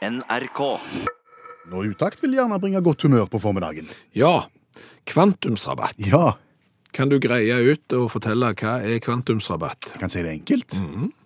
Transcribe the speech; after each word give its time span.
NRK. 0.00 0.60
Nå 1.70 1.82
Utakt 1.92 2.22
vil 2.24 2.32
gjerne 2.38 2.56
bringe 2.62 2.80
godt 2.84 3.04
humør 3.04 3.26
på 3.30 3.40
formiddagen. 3.42 3.88
Ja, 4.16 4.46
kvantumsrabatt. 5.10 5.98
Ja, 6.10 6.36
Kan 6.90 7.06
du 7.06 7.20
greie 7.22 7.54
ut 7.70 7.92
og 7.94 8.08
fortelle 8.10 8.48
hva 8.58 8.72
er 8.82 8.96
kvantumsrabatt? 8.98 9.92
jeg 9.92 10.00
kan 10.00 10.10
si 10.10 10.22
det 10.24 10.32
enkelt. 10.32 10.74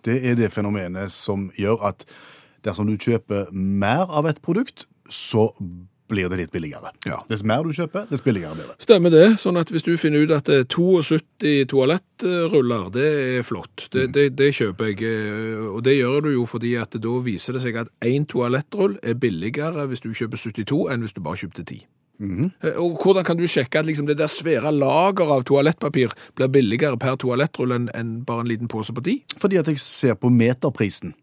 Det 0.05 0.19
er 0.29 0.35
det 0.37 0.51
fenomenet 0.53 1.09
som 1.09 1.47
gjør 1.57 1.81
at 1.89 2.03
dersom 2.61 2.85
du 2.85 2.93
kjøper 3.01 3.49
mer 3.51 4.05
av 4.13 4.27
et 4.29 4.37
produkt, 4.45 4.85
så 5.09 5.47
blir 6.11 6.29
det 6.29 6.37
litt 6.37 6.51
billigere. 6.53 6.91
Ja. 7.05 7.21
Dess 7.29 7.43
mer 7.47 7.63
du 7.65 7.71
kjøper, 7.73 8.05
dess 8.11 8.21
billigere 8.25 8.53
blir 8.57 8.67
det. 8.69 8.75
Stemmer 8.85 9.13
det, 9.13 9.25
sånn 9.41 9.57
at 9.57 9.71
hvis 9.73 9.85
du 9.87 9.95
finner 9.97 10.25
ut 10.25 10.33
at 10.35 10.45
det 10.49 10.59
er 10.63 10.67
72 10.69 11.65
toalettruller, 11.71 12.89
det 12.93 13.07
er 13.39 13.43
flott. 13.47 13.87
Det, 13.93 14.07
det, 14.13 14.27
det 14.37 14.51
kjøper 14.57 14.91
jeg, 14.91 15.01
eh, 15.09 15.65
og 15.71 15.81
det 15.87 15.97
gjør 15.97 16.27
du 16.27 16.31
jo 16.35 16.45
fordi 16.49 16.75
at 16.81 16.95
da 17.01 17.17
viser 17.25 17.57
det 17.57 17.65
seg 17.65 17.81
at 17.81 17.91
én 18.05 18.27
toalettrull 18.29 18.97
er 19.03 19.17
billigere 19.19 19.87
hvis 19.89 20.03
du 20.05 20.11
kjøper 20.13 20.37
72 20.41 20.85
enn 20.93 21.05
hvis 21.05 21.15
du 21.17 21.21
bare 21.25 21.41
kjøpte 21.41 21.65
10. 21.65 21.83
Eh, 22.15 22.77
Og 22.79 23.01
hvordan 23.03 23.25
kan 23.27 23.35
du 23.37 23.43
sjekke 23.49 23.81
at 23.81 23.85
liksom 23.89 24.07
det 24.07 24.17
der 24.21 24.31
svære 24.31 24.71
lager 24.71 25.33
av 25.35 25.43
toalettpapir 25.49 26.13
blir 26.37 26.47
billigere 26.53 26.95
per 27.01 27.17
toalettrull 27.19 27.73
enn 27.75 27.89
enn 27.97 28.21
bare 28.27 28.45
en 28.45 28.51
liten 28.53 28.71
pose 28.71 28.93
på 28.95 29.03
10? 29.03 29.35
Fordi 29.41 29.57
at 29.59 29.67
jeg 29.67 29.81
ser 29.83 30.15
på 30.15 30.29
meterprisen. 30.31 31.15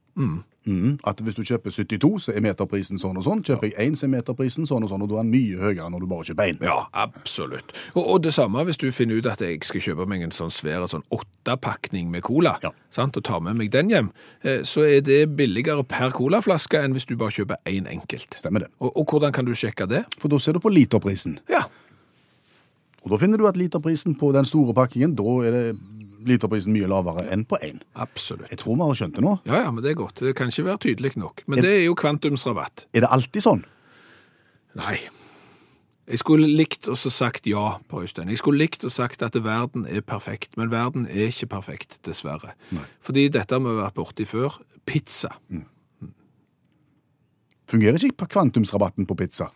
Mhm. 0.65 0.99
At 1.05 1.19
hvis 1.21 1.35
du 1.35 1.43
kjøper 1.43 1.71
72, 1.75 2.19
så 2.23 2.33
er 2.37 2.41
meterprisen 2.41 2.99
sånn 2.99 3.17
og 3.19 3.25
sånn. 3.27 3.41
Kjøper 3.43 3.71
jeg 3.73 3.75
én, 3.91 3.97
så 3.99 4.05
er 4.07 4.13
meterprisen 4.15 4.67
sånn 4.69 4.85
og 4.87 4.91
sånn, 4.93 5.03
og 5.03 5.09
da 5.11 5.17
er 5.19 5.23
den 5.27 5.33
mye 5.33 5.59
høyere 5.59 5.91
når 5.91 6.01
du 6.01 6.07
bare 6.07 6.27
kjøper 6.29 6.53
én. 6.53 6.61
Ja, 6.63 6.87
absolutt. 6.95 7.73
Og, 7.97 8.05
og 8.07 8.23
det 8.23 8.33
samme 8.37 8.63
hvis 8.69 8.79
du 8.79 8.87
finner 8.95 9.19
ut 9.19 9.27
at 9.27 9.41
jeg 9.43 9.59
skal 9.67 9.81
kjøpe 9.81 10.07
meg 10.07 10.23
en 10.23 10.31
sånn 10.31 10.53
svær 10.55 10.87
sånn 10.87 11.03
åttepakning 11.11 12.11
med 12.11 12.23
cola, 12.23 12.59
Ja. 12.63 12.71
sant, 12.91 13.17
og 13.17 13.25
tar 13.25 13.41
med 13.41 13.57
meg 13.59 13.71
den 13.75 13.91
hjem, 13.91 14.13
eh, 14.45 14.61
så 14.63 14.87
er 14.87 15.01
det 15.03 15.35
billigere 15.37 15.83
per 15.83 16.11
colaflaske 16.15 16.79
enn 16.79 16.93
hvis 16.95 17.07
du 17.07 17.17
bare 17.17 17.31
kjøper 17.35 17.57
én 17.67 17.89
enkelt. 17.91 18.31
Stemmer 18.39 18.61
det. 18.61 18.69
Og, 18.81 18.93
og 18.97 19.07
hvordan 19.07 19.33
kan 19.33 19.45
du 19.45 19.53
sjekke 19.53 19.89
det? 19.89 20.05
For 20.19 20.29
da 20.29 20.39
ser 20.39 20.53
du 20.55 20.61
på 20.61 20.71
literprisen. 20.71 21.39
Ja, 21.51 21.65
Og 23.03 23.11
da 23.11 23.17
finner 23.19 23.37
du 23.37 23.49
at 23.49 23.57
literprisen 23.59 24.15
på 24.15 24.29
den 24.33 24.45
store 24.47 24.73
pakkingen, 24.79 25.17
da 25.19 25.25
er 25.43 25.51
det 25.51 25.77
literprisen 26.29 26.75
mye 26.75 26.89
lavere 26.91 27.25
enn 27.33 27.45
på 27.49 27.59
én. 27.63 27.81
absolutt. 27.95 28.51
Jeg 28.51 28.61
tror 28.63 28.77
vi 28.77 28.89
har 28.89 28.99
skjønt 29.01 29.19
det 29.19 29.25
nå. 29.25 29.39
Ja, 29.49 29.65
ja, 29.67 29.71
men 29.71 29.85
det 29.85 29.93
er 29.93 29.99
godt. 30.01 30.21
Det 30.21 30.35
kan 30.39 30.53
ikke 30.53 30.67
være 30.71 30.83
tydelig 30.87 31.17
nok. 31.17 31.43
Men 31.47 31.63
det 31.65 31.73
er 31.81 31.85
jo 31.87 31.97
kvantumsrabatt. 31.99 32.87
Er 32.93 33.07
det 33.07 33.11
alltid 33.13 33.45
sånn? 33.45 33.65
Nei. 34.79 34.97
Jeg 36.11 36.19
skulle 36.19 36.49
likt 36.51 36.89
å 36.91 36.97
sagt 36.99 37.47
ja 37.47 37.79
på 37.89 38.03
Øystein. 38.03 38.29
Jeg 38.33 38.41
skulle 38.43 38.65
likt 38.65 38.85
å 38.85 38.91
sagt 38.91 39.23
at 39.23 39.37
verden 39.39 39.87
er 39.87 40.03
perfekt, 40.05 40.57
men 40.59 40.73
verden 40.73 41.07
er 41.07 41.31
ikke 41.31 41.49
perfekt, 41.55 42.01
dessverre. 42.05 42.57
Fordi 43.01 43.29
dette 43.33 43.55
har 43.55 43.63
vi 43.63 43.77
vært 43.79 43.97
borti 43.97 44.27
før. 44.27 44.59
Pizza. 44.85 45.31
Fungerer 47.71 48.03
ikke 48.03 48.27
kvantumsrabatten 48.35 49.07
på 49.09 49.17
pizza? 49.17 49.49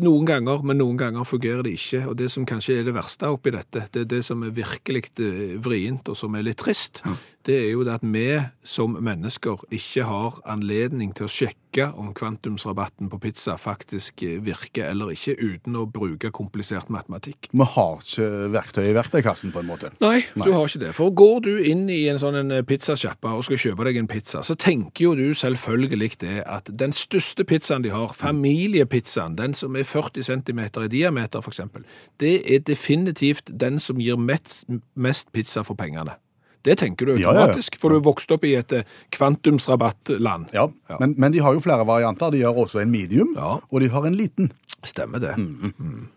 Noen 0.00 0.26
ganger, 0.28 0.62
men 0.64 0.78
noen 0.80 0.98
ganger 1.00 1.26
fungerer 1.28 1.64
det 1.66 1.74
ikke. 1.76 2.04
Og 2.10 2.16
det 2.20 2.30
som 2.32 2.46
kanskje 2.48 2.78
er 2.80 2.86
det 2.86 2.94
verste 2.96 3.30
oppi 3.32 3.52
dette, 3.54 3.86
det 3.92 4.04
er 4.04 4.10
det 4.12 4.22
som 4.26 4.44
er 4.46 4.54
virkelig 4.56 5.08
eh, 5.20 5.56
vrient 5.62 6.08
og 6.12 6.18
som 6.18 6.36
er 6.38 6.46
litt 6.46 6.60
trist, 6.62 7.02
det 7.48 7.56
er 7.56 7.70
jo 7.72 7.84
det 7.86 7.96
at 7.98 8.04
vi 8.04 8.26
som 8.66 8.96
mennesker 9.00 9.62
ikke 9.72 10.04
har 10.08 10.38
anledning 10.48 11.12
til 11.16 11.26
å 11.26 11.32
sjekke 11.32 11.86
om 11.98 12.10
kvantumsrabatten 12.16 13.08
på 13.12 13.20
pizza 13.22 13.54
faktisk 13.60 14.24
eh, 14.26 14.40
virker 14.42 14.90
eller 14.90 15.12
ikke, 15.14 15.36
uten 15.38 15.78
å 15.78 15.86
bruke 15.86 16.32
komplisert 16.34 16.90
matematikk. 16.90 17.48
Vi 17.54 17.66
har 17.74 18.02
ikke 18.02 18.28
verktøy 18.52 18.82
i 18.90 18.96
verktøykassen, 18.96 19.54
på 19.54 19.62
en 19.62 19.70
måte. 19.70 19.92
Nei, 20.02 20.24
du 20.34 20.50
har 20.50 20.66
ikke 20.66 20.82
det. 20.82 20.92
For 20.98 21.14
går 21.14 21.44
du 21.46 21.52
inn 21.70 21.86
i 21.92 22.02
en 22.10 22.18
sånn 22.20 22.52
pizzasjappe 22.66 23.30
og 23.36 23.46
skal 23.46 23.62
kjøpe 23.62 23.86
deg 23.86 24.00
en 24.02 24.10
pizza, 24.10 24.42
så 24.46 24.58
tenker 24.58 25.06
jo 25.06 25.14
du 25.18 25.28
selvfølgelig 25.30 26.10
det 26.20 26.40
at 26.42 26.68
den 26.80 26.92
største 26.96 27.46
pizzaen 27.46 27.86
de 27.86 27.94
har, 27.94 28.12
familiepizzaen, 28.18 29.38
den 29.38 29.54
som 29.54 29.78
er 29.78 29.86
40 29.86 30.26
cm 30.26 30.64
i 30.66 30.90
diameter 30.90 31.40
eksempel, 31.50 31.86
det 32.20 32.40
er 32.46 32.64
definitivt 32.66 33.50
den 33.60 33.78
som 33.80 34.00
gir 34.00 34.18
mest, 34.18 34.64
mest 34.94 35.32
pizza 35.32 35.64
for 35.66 35.78
pengene. 35.78 36.18
Det 36.66 36.76
tenker 36.82 37.08
du 37.08 37.14
automatisk, 37.14 37.78
for 37.80 37.92
du 37.92 38.00
er 38.00 38.04
vokst 38.04 38.32
opp 38.34 38.44
i 38.44 38.54
et 38.58 38.72
eh, 38.76 38.88
kvantumsrabattland. 39.16 40.50
Ja, 40.56 40.66
Men, 41.00 41.14
men 41.16 41.32
de 41.32 41.40
har 41.40 41.56
jo 41.56 41.62
flere 41.64 41.86
varianter. 41.88 42.32
De 42.34 42.42
har 42.44 42.56
også 42.56 42.82
en 42.82 42.92
medium, 42.92 43.32
og 43.38 43.80
de 43.80 43.88
har 43.88 44.06
en 44.06 44.16
liten. 44.18 44.52
Stemmer 44.84 45.22
det. 45.22 45.36
Mm. 45.36 46.08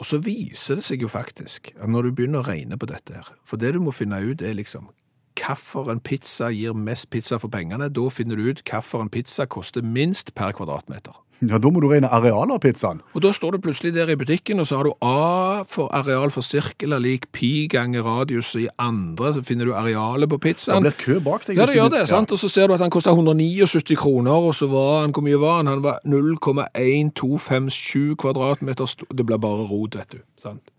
Og 0.00 0.08
så 0.08 0.18
viser 0.24 0.80
det 0.80 0.86
seg 0.86 1.04
jo 1.04 1.08
faktisk 1.12 1.70
at 1.76 1.88
når 1.90 2.08
du 2.08 2.16
begynner 2.16 2.40
å 2.40 2.48
regne 2.48 2.78
på 2.80 2.88
dette 2.88 3.18
her, 3.18 3.28
for 3.44 3.60
det 3.60 3.74
du 3.76 3.80
må 3.84 3.92
finne 3.94 4.18
ut 4.24 4.42
er 4.42 4.56
liksom 4.56 4.88
hvilken 5.34 6.00
pizza 6.00 6.50
gir 6.52 6.72
mest 6.74 7.10
pizza 7.10 7.38
for 7.38 7.48
pengene, 7.48 7.88
da 7.92 8.08
finner 8.10 8.36
du 8.36 8.42
ut 8.50 8.62
hvilken 8.62 9.08
pizza 9.10 9.44
koster 9.46 9.82
minst 9.82 10.34
per 10.34 10.52
kvadratmeter. 10.52 11.12
Ja, 11.42 11.58
Da 11.58 11.70
må 11.74 11.80
du 11.82 11.88
regne 11.90 12.06
arealet 12.06 12.54
av 12.54 12.60
pizzaen. 12.62 13.00
Og 13.16 13.22
da 13.24 13.32
står 13.34 13.50
du 13.56 13.58
plutselig 13.58 13.90
der 13.96 14.06
i 14.12 14.14
butikken, 14.14 14.60
og 14.62 14.66
så 14.68 14.76
har 14.76 14.84
du 14.86 14.92
A 15.02 15.64
for 15.66 15.88
areal 15.92 16.30
for 16.30 16.40
sirkel 16.40 16.92
er 16.94 17.00
lik 17.02 17.24
pi 17.32 17.66
ganger 17.66 18.02
radius, 18.06 18.54
og 18.54 18.60
i 18.62 18.68
andre 18.78 19.32
så 19.34 19.42
finner 19.42 19.64
du 19.66 19.72
arealet 19.74 20.28
på 20.30 20.38
Det 20.38 20.54
pizzaen. 20.56 20.82
blir 20.84 20.92
kø 20.94 21.18
bak 21.20 21.42
deg. 21.48 21.56
Ja, 21.58 21.66
det 21.66 21.74
gjør 21.74 21.90
det, 21.90 22.06
sant? 22.08 22.30
Og 22.30 22.38
så 22.38 22.48
ser 22.48 22.68
du 22.68 22.74
at 22.74 22.80
han 22.80 22.90
koster 22.94 23.10
179 23.10 23.96
kroner, 23.98 24.30
og 24.38 24.54
så 24.54 24.68
var 24.70 25.00
han, 25.00 25.10
hvor 25.10 25.22
mye 25.26 25.40
var 25.40 25.56
han? 25.56 25.66
Han 25.66 25.82
var 25.82 25.98
0,1257 26.06 28.14
kvadratmeter 28.16 28.86
stor. 28.86 29.06
Det 29.10 29.26
blir 29.26 29.38
bare 29.42 29.66
rot, 29.66 29.96
vet 29.98 30.10
du. 30.12 30.18
Sant? 30.36 30.70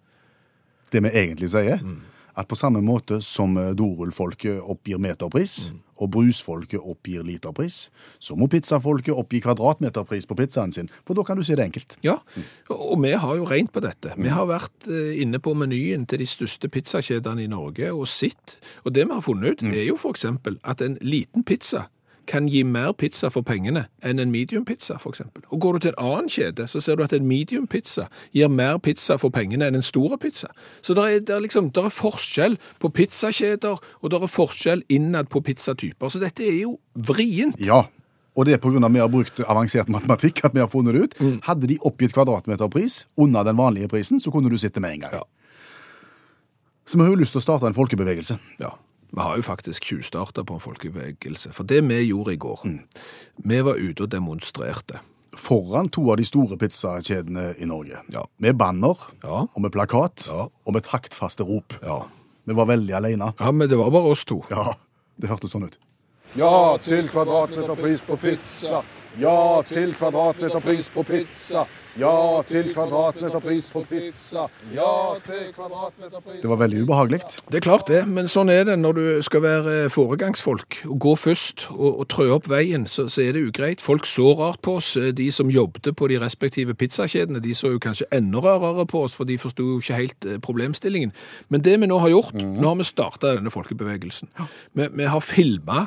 Det 0.93 1.03
vi 1.03 1.09
egentlig 1.09 1.49
sier, 1.49 1.79
Mm. 1.83 1.99
At 2.35 2.47
på 2.49 2.57
samme 2.57 2.81
måte 2.81 3.21
som 3.23 3.57
eh, 3.57 3.73
dorullfolket 3.77 4.61
oppgir 4.61 5.01
meterpris, 5.01 5.69
Mm. 5.73 5.79
og 6.03 6.09
brusfolket 6.11 6.81
oppgir 6.81 7.23
literpris, 7.23 7.89
så 8.19 8.35
må 8.35 8.47
pizzafolket 8.49 9.13
oppgi 9.13 9.39
kvadratmeterpris 9.45 10.25
på 10.27 10.35
pizzaen 10.35 10.73
sin, 10.73 10.89
for 11.05 11.13
da 11.15 11.23
kan 11.23 11.37
du 11.37 11.43
si 11.45 11.55
det 11.55 11.63
enkelt. 11.63 11.95
Ja, 12.03 12.17
og 12.69 12.97
vi 13.03 13.13
har 13.13 13.35
jo 13.37 13.45
regnet 13.45 13.71
på 13.71 13.79
dette. 13.85 14.11
Vi 14.17 14.27
har 14.33 14.49
vært 14.49 14.89
eh, 14.89 15.21
inne 15.21 15.39
på 15.39 15.53
menyen 15.55 16.07
til 16.09 16.19
de 16.19 16.27
største 16.27 16.67
pizzakjedene 16.67 17.45
i 17.45 17.47
Norge 17.47 17.93
og 17.93 18.07
sitt. 18.11 18.57
Og 18.83 18.91
det 18.97 19.05
vi 19.07 19.13
har 19.13 19.23
funnet 19.23 19.53
ut, 19.53 19.63
er 19.69 19.85
jo 19.85 19.95
eksempel 20.09 20.57
at 20.63 20.81
en 20.81 20.97
liten 21.01 21.45
pizza 21.45 21.87
kan 22.27 22.47
gi 22.47 22.63
mer 22.63 22.91
pizza 22.97 23.29
for 23.33 23.45
pengene 23.45 23.85
enn 24.03 24.19
en 24.19 24.31
medium 24.31 24.65
pizza, 24.65 24.97
for 25.01 25.13
eksempel. 25.13 25.43
Og 25.51 25.61
går 25.61 25.73
du 25.73 25.85
til 25.85 25.93
en 25.93 26.03
annen 26.05 26.29
kjede, 26.31 26.67
så 26.67 26.81
ser 26.83 26.97
du 26.97 27.03
at 27.05 27.13
en 27.15 27.27
medium 27.27 27.67
pizza 27.67 28.07
gir 28.35 28.51
mer 28.51 28.77
pizza 28.83 29.17
for 29.21 29.33
pengene 29.33 29.67
enn 29.67 29.79
en 29.79 29.85
stor 29.85 30.15
pizza. 30.21 30.51
Så 30.81 30.95
det 30.97 31.07
er, 31.09 31.25
er 31.35 31.43
liksom, 31.43 31.71
er 31.75 31.89
forskjell 31.93 32.57
på 32.79 32.93
pizzakjeder, 32.95 33.81
og 34.01 34.13
det 34.13 34.21
er 34.21 34.31
forskjell 34.31 34.85
innad 34.93 35.29
på 35.33 35.43
pizzatyper. 35.43 36.09
Så 36.09 36.21
dette 36.23 36.45
er 36.47 36.63
jo 36.63 36.77
vrient. 36.93 37.59
Ja, 37.63 37.85
og 38.33 38.47
det 38.47 38.55
er 38.55 38.61
på 38.61 38.71
grunn 38.73 38.85
av 38.85 38.89
at 38.89 38.95
vi 38.95 39.03
har 39.03 39.11
brukt 39.13 39.43
avansert 39.45 39.91
matematikk 39.93 40.41
at 40.47 40.55
vi 40.55 40.63
har 40.63 40.71
funnet 40.71 40.95
det 40.95 41.03
ut. 41.03 41.19
Mm. 41.21 41.35
Hadde 41.45 41.69
de 41.69 41.77
oppgitt 41.85 42.15
kvadratmeterpris 42.15 43.03
under 43.21 43.45
den 43.45 43.59
vanlige 43.59 43.91
prisen, 43.91 44.21
så 44.21 44.33
kunne 44.33 44.49
du 44.49 44.57
sitte 44.57 44.81
med 44.81 44.97
en 44.97 45.05
gang. 45.05 45.19
Ja. 45.21 45.27
Så 46.87 46.97
vi 46.97 47.05
har 47.05 47.13
jo 47.13 47.21
lyst 47.21 47.35
til 47.35 47.43
å 47.43 47.45
starte 47.45 47.69
en 47.69 47.77
folkebevegelse. 47.77 48.39
Ja, 48.61 48.73
vi 49.13 49.21
har 49.21 49.35
jo 49.37 49.45
faktisk 49.45 49.83
tjuvstarta 49.85 50.43
på 50.43 50.55
en 50.57 50.63
folkebevegelse. 50.63 51.51
For 51.53 51.63
det 51.69 51.83
vi 51.87 51.99
gjorde 52.07 52.33
i 52.33 52.39
går, 52.41 52.63
vi 53.45 53.59
var 53.61 53.75
ute 53.77 54.03
og 54.07 54.09
demonstrerte. 54.11 54.99
Foran 55.37 55.87
to 55.89 56.03
av 56.11 56.17
de 56.17 56.25
store 56.25 56.57
pizzakjedene 56.61 57.55
i 57.57 57.65
Norge. 57.65 57.97
Ja. 58.13 58.23
Med 58.39 58.57
banner, 58.57 58.97
Ja. 59.23 59.45
og 59.53 59.61
med 59.61 59.71
plakat, 59.71 60.27
Ja. 60.27 60.47
og 60.65 60.73
med 60.73 60.83
taktfaste 60.83 61.43
rop. 61.43 61.73
Ja. 61.81 62.01
Vi 62.45 62.53
var 62.53 62.65
veldig 62.65 62.93
alene. 62.93 63.33
ja, 63.39 63.51
men 63.51 63.69
det 63.69 63.77
var 63.77 63.89
bare 63.91 64.11
oss 64.11 64.25
to. 64.25 64.43
Ja, 64.49 64.73
det 65.19 65.29
hørtes 65.29 65.51
sånn 65.51 65.63
ut. 65.65 65.77
Ja 66.35 66.77
til 66.77 67.07
kvadratmeterpris 67.09 68.03
på 68.05 68.17
pizza. 68.17 68.83
Ja 69.21 69.61
til 69.69 69.91
kvadratmeterpris 69.93 70.87
på 70.89 71.03
pizza. 71.05 71.67
Ja 71.99 72.41
til 72.49 72.71
kvadratmeterpris 72.73 73.67
på 73.69 73.83
pizza. 73.85 74.47
Ja 74.73 75.13
til 75.21 75.51
kvadratmeterpris 75.53 76.41
Det 76.41 76.49
var 76.49 76.57
veldig 76.57 76.81
ubehagelig. 76.81 77.19
Det 77.51 77.59
er 77.59 77.61
klart 77.61 77.85
det, 77.87 78.07
men 78.09 78.27
sånn 78.27 78.49
er 78.49 78.65
det 78.65 78.79
når 78.81 78.97
du 78.97 79.05
skal 79.21 79.43
være 79.45 79.75
foregangsfolk 79.93 80.79
og 80.89 80.97
gå 81.05 81.15
først 81.27 81.67
og, 81.69 82.01
og 82.01 82.09
trø 82.09 82.27
opp 82.33 82.49
veien, 82.49 82.87
så, 82.89 83.05
så 83.05 83.21
er 83.21 83.37
det 83.37 83.45
ugreit. 83.51 83.85
Folk 83.85 84.09
så 84.09 84.33
rart 84.39 84.63
på 84.65 84.79
oss. 84.81 84.95
De 84.97 85.29
som 85.31 85.53
jobbet 85.53 85.93
på 85.93 86.09
de 86.09 86.17
respektive 86.17 86.73
pizzakjedene, 86.73 87.43
de 87.43 87.53
så 87.53 87.75
jo 87.75 87.81
kanskje 87.83 88.09
enda 88.11 88.41
rarere 88.41 88.89
på 88.89 89.05
oss, 89.05 89.13
for 89.13 89.29
de 89.29 89.37
forsto 89.37 89.75
jo 89.75 89.81
ikke 89.83 90.01
helt 90.01 90.25
eh, 90.25 90.41
problemstillingen. 90.41 91.13
Men 91.53 91.61
det 91.61 91.77
vi 91.77 91.91
nå 91.91 92.01
har 92.01 92.15
gjort, 92.15 92.33
nå 92.33 92.65
har 92.65 92.81
vi 92.81 92.89
starta 92.89 93.37
denne 93.37 93.53
folkebevegelsen. 93.53 94.33
Vi, 94.73 94.89
vi 94.89 95.05
har 95.05 95.21
filma 95.21 95.85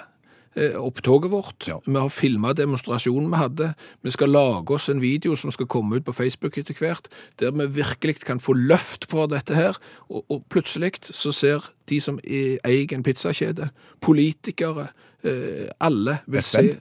opptoget 0.56 1.30
vårt. 1.30 1.66
Ja. 1.68 1.80
Vi 1.84 1.96
har 1.98 2.08
filma 2.08 2.54
demonstrasjonen 2.56 3.28
vi 3.30 3.40
hadde. 3.40 3.70
Vi 4.02 4.12
skal 4.14 4.32
lage 4.32 4.74
oss 4.74 4.88
en 4.88 5.02
video 5.02 5.36
som 5.36 5.52
skal 5.52 5.68
komme 5.68 5.98
ut 5.98 6.06
på 6.06 6.14
Facebook 6.16 6.56
etter 6.56 6.78
hvert, 6.80 7.10
der 7.40 7.52
vi 7.52 7.66
virkelig 7.82 8.22
kan 8.24 8.40
få 8.40 8.56
løft 8.56 9.08
på 9.12 9.26
dette 9.28 9.54
her. 9.54 9.76
Og, 10.08 10.24
og 10.32 10.46
plutselig 10.48 10.96
så 11.10 11.32
ser 11.32 11.68
de 11.90 12.00
som 12.00 12.20
eier 12.24 12.94
en 12.96 13.04
pizzakjede, 13.04 13.68
politikere, 14.00 14.88
eh, 15.24 15.68
alle 15.80 16.18
vil 16.26 16.40
FN? 16.40 16.72
se 16.72 16.78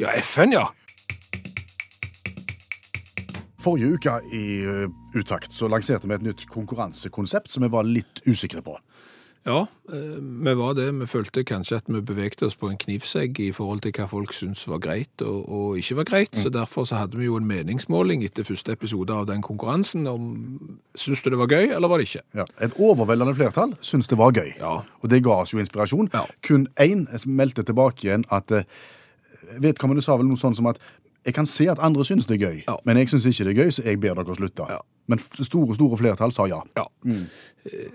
Ja, 0.00 0.12
FN, 0.20 0.52
ja. 0.52 0.66
Forrige 3.60 3.94
uke 3.94 4.12
i 4.32 4.44
uh, 4.64 4.88
Utakt 5.14 5.52
så 5.52 5.68
lanserte 5.68 6.08
vi 6.08 6.14
et 6.14 6.22
nytt 6.24 6.46
konkurransekonsept 6.48 7.50
som 7.52 7.64
vi 7.64 7.68
var 7.72 7.84
litt 7.84 8.22
usikre 8.24 8.62
på. 8.64 8.78
Ja, 9.50 9.66
eh, 9.92 10.18
vi 10.20 10.52
var 10.54 10.74
det. 10.78 10.86
Vi 11.00 11.06
følte 11.10 11.42
kanskje 11.44 11.80
at 11.80 11.88
vi 11.90 12.00
bevegte 12.06 12.46
oss 12.46 12.54
på 12.58 12.68
en 12.70 12.78
knivsegg 12.78 13.40
i 13.42 13.50
forhold 13.54 13.82
til 13.82 13.94
hva 13.96 14.06
folk 14.10 14.34
syntes 14.36 14.62
var 14.70 14.82
greit 14.84 15.24
og, 15.26 15.40
og 15.48 15.80
ikke 15.80 15.96
var 16.00 16.08
greit. 16.12 16.38
Så 16.38 16.52
derfor 16.54 16.86
så 16.86 17.00
hadde 17.00 17.18
vi 17.18 17.26
jo 17.26 17.38
en 17.40 17.48
meningsmåling 17.48 18.22
etter 18.26 18.46
første 18.46 18.76
episode 18.76 19.14
av 19.14 19.26
den 19.30 19.42
konkurransen 19.42 20.06
om 20.10 20.30
syns 20.94 21.24
du 21.24 21.32
det 21.32 21.40
var 21.40 21.50
gøy, 21.50 21.72
eller 21.74 21.90
var 21.90 21.98
det 21.98 22.08
ikke? 22.10 22.24
Ja. 22.42 22.46
Et 22.62 22.78
overveldende 22.78 23.34
flertall 23.34 23.74
syntes 23.80 24.10
det 24.12 24.20
var 24.20 24.36
gøy. 24.36 24.54
Ja. 24.60 24.78
Og 25.02 25.10
det 25.10 25.24
ga 25.26 25.42
oss 25.42 25.54
jo 25.54 25.62
inspirasjon. 25.62 26.12
Ja. 26.14 26.24
Kun 26.46 26.68
én 26.80 27.08
meldte 27.26 27.66
tilbake 27.66 28.06
igjen 28.06 28.26
at 28.30 28.54
eh, 28.54 28.66
Vedkommende 29.58 30.02
sa 30.04 30.14
vel 30.20 30.28
noe 30.28 30.38
sånn 30.38 30.54
som 30.54 30.68
at 30.70 30.78
jeg 31.26 31.34
kan 31.34 31.46
se 31.46 31.66
at 31.70 31.78
andre 31.84 32.04
syns 32.04 32.26
det 32.26 32.40
er 32.42 32.46
gøy, 32.48 32.62
Ja. 32.68 32.76
men 32.84 32.96
jeg 32.96 33.08
syns 33.08 33.26
ikke 33.26 33.44
det 33.44 33.52
er 33.58 33.64
gøy, 33.64 33.70
så 33.70 33.82
jeg 33.84 34.00
ber 34.00 34.14
dere 34.14 34.34
slutte. 34.36 34.66
Ja. 34.70 34.78
Men 35.10 35.18
store, 35.18 35.74
store 35.74 35.96
flertall 35.98 36.32
sa 36.32 36.46
ja. 36.46 36.60
Ja. 36.76 36.84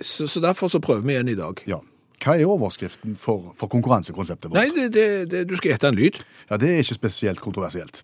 Så, 0.01 0.27
så 0.27 0.42
derfor 0.44 0.68
så 0.68 0.80
prøver 0.80 1.01
vi 1.01 1.13
igjen 1.16 1.30
i 1.33 1.36
dag. 1.36 1.62
ja. 1.68 1.80
Hva 2.25 2.38
er 2.39 2.48
overskriften 2.48 3.16
for, 3.19 3.51
for 3.60 3.68
konkurransekonseptet 3.68 4.48
vårt? 4.50 4.56
Nei, 4.56 4.69
det, 4.74 4.86
det, 4.95 5.07
det, 5.31 5.42
du 5.50 5.56
skal 5.60 5.74
gjette 5.74 5.89
en 5.92 5.98
lyd. 6.00 6.22
Ja, 6.50 6.57
Det 6.57 6.69
er 6.72 6.77
ikke 6.80 6.95
spesielt 6.95 7.42
kontroversielt. 7.44 8.04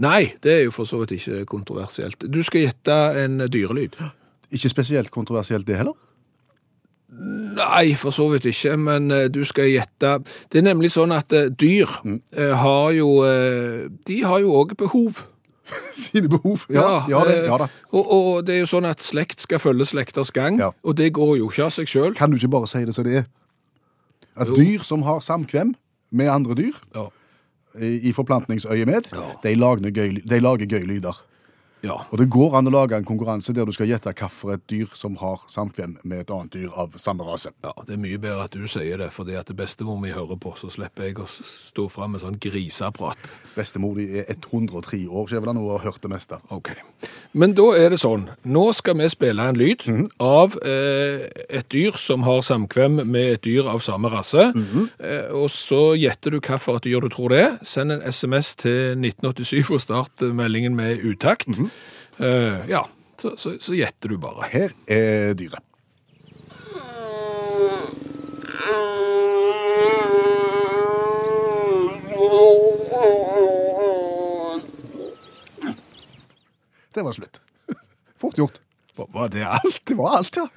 Nei, 0.00 0.32
det 0.42 0.52
er 0.52 0.60
jo 0.64 0.70
for 0.70 0.86
så 0.88 1.00
vidt 1.02 1.16
ikke 1.18 1.40
kontroversielt. 1.50 2.24
Du 2.30 2.38
skal 2.46 2.62
gjette 2.68 2.94
en 3.24 3.42
dyrelyd. 3.50 3.98
Ikke 4.54 4.70
spesielt 4.70 5.10
kontroversielt, 5.10 5.66
det 5.66 5.76
heller. 5.76 5.98
Nei, 7.14 7.94
for 7.94 8.10
så 8.10 8.26
vidt 8.32 8.48
ikke, 8.50 8.74
men 8.76 9.10
eh, 9.14 9.28
du 9.30 9.44
skal 9.46 9.68
gjette 9.70 10.16
Det 10.50 10.58
er 10.58 10.64
nemlig 10.66 10.90
sånn 10.94 11.12
at 11.14 11.32
eh, 11.32 11.46
dyr 11.46 11.90
mm. 12.02 12.16
har 12.58 12.90
jo 12.96 13.10
eh, 13.22 13.84
De 14.08 14.16
har 14.24 14.40
jo 14.42 14.50
òg 14.58 14.74
behov. 14.80 15.22
Sine 16.02 16.28
behov. 16.28 16.66
Ja, 16.68 17.04
ja, 17.08 17.22
det, 17.24 17.36
eh, 17.38 17.46
ja 17.48 17.58
da. 17.62 17.68
Og, 17.92 18.10
og 18.16 18.46
det 18.46 18.56
er 18.56 18.64
jo 18.64 18.70
sånn 18.74 18.88
at 18.88 19.04
slekt 19.04 19.44
skal 19.44 19.62
følge 19.62 19.86
slekters 19.88 20.32
gang, 20.34 20.58
Ja. 20.60 20.72
og 20.82 20.96
det 20.98 21.12
går 21.16 21.36
jo 21.38 21.50
ikke 21.50 21.68
av 21.68 21.74
seg 21.76 21.88
sjøl. 21.88 22.14
Kan 22.18 22.34
du 22.34 22.36
ikke 22.40 22.50
bare 22.52 22.68
si 22.70 22.82
det 22.84 22.96
som 22.96 23.06
det 23.06 23.22
er? 23.22 23.28
At 24.36 24.50
Jo. 24.50 24.58
dyr 24.58 24.82
som 24.82 25.06
har 25.06 25.22
samkvem 25.22 25.74
med 26.10 26.28
andre 26.28 26.54
dyr, 26.58 26.80
Ja. 26.94 27.06
i 27.80 28.12
forplantningsøyemed, 28.14 29.12
Ja. 29.14 29.30
de, 29.42 29.54
de 29.54 30.40
lager 30.40 30.66
gøy 30.66 30.84
lyder. 30.86 31.22
Ja. 31.84 31.98
Og 32.10 32.18
det 32.20 32.26
går 32.32 32.56
an 32.58 32.68
å 32.70 32.72
lage 32.72 32.96
en 32.96 33.04
konkurranse 33.06 33.52
der 33.56 33.68
du 33.68 33.72
skal 33.76 33.90
gjette 33.90 34.12
hvilket 34.16 34.64
dyr 34.72 34.92
som 34.96 35.18
har 35.20 35.42
samkvem 35.52 35.98
med 36.04 36.24
et 36.24 36.32
annet 36.34 36.54
dyr 36.56 36.72
av 36.80 36.96
samme 37.00 37.26
rase. 37.28 37.52
Ja, 37.64 37.72
Det 37.84 37.96
er 37.96 38.00
mye 38.02 38.18
bedre 38.22 38.46
at 38.48 38.56
du 38.56 38.64
sier 38.70 38.98
det, 39.02 39.10
fordi 39.12 39.36
at 39.38 39.50
det 39.50 39.56
bestemor 39.58 40.00
mi 40.00 40.12
hører 40.14 40.38
på, 40.40 40.54
så 40.60 40.70
slipper 40.72 41.08
jeg 41.10 41.18
å 41.20 41.28
stå 41.28 41.88
fram 41.92 42.14
med 42.16 42.24
sånn 42.24 42.38
griseprat. 42.40 43.20
Bestemor 43.54 43.98
di 43.98 44.08
er 44.22 44.30
103 44.32 45.04
år, 45.06 45.28
skjevla 45.30 45.54
nå, 45.54 45.64
og 45.68 45.78
har 45.78 45.90
hørt 45.90 46.02
det 46.02 46.10
meste. 46.14 46.38
Ok. 46.54 46.72
Men 47.36 47.54
da 47.58 47.66
er 47.76 47.92
det 47.92 48.00
sånn. 48.00 48.28
Nå 48.48 48.64
skal 48.78 48.96
vi 48.98 49.08
spille 49.12 49.44
en 49.50 49.58
lyd 49.58 49.84
av 50.22 50.56
eh, 50.64 51.26
et 51.50 51.68
dyr 51.74 51.96
som 52.00 52.24
har 52.26 52.42
samkvem 52.46 53.02
med 53.04 53.34
et 53.36 53.44
dyr 53.44 53.68
av 53.70 53.82
samme 53.84 54.08
rasse. 54.12 54.48
eh, 55.00 55.28
og 55.34 55.50
så 55.52 55.94
gjetter 55.98 56.36
du 56.36 56.40
hvilket 56.40 56.86
dyr 56.88 57.04
du 57.04 57.10
tror 57.12 57.34
det 57.34 57.42
er. 57.44 57.58
Send 57.66 57.92
en 57.92 58.02
SMS 58.08 58.54
til 58.62 58.94
1987 58.96 59.70
og 59.74 59.80
start 59.84 60.24
meldingen 60.34 60.76
med 60.78 61.02
utakt. 61.04 61.48
Eh, 62.18 62.66
ja, 62.70 62.86
så, 63.18 63.36
så, 63.36 63.56
så 63.60 63.76
gjetter 63.76 64.14
du 64.14 64.18
bare. 64.18 64.48
Her 64.52 64.74
er 64.90 65.34
dyret. 65.38 65.62
Det 76.94 77.02
var 77.02 77.12
slutt. 77.12 77.40
Fort 78.16 78.38
gjort. 78.38 78.60
Var 78.94 79.28
det 79.28 79.42
alt? 79.42 79.80
Det 79.84 79.94
var 79.98 80.16
alt, 80.16 80.36
ja. 80.36 80.48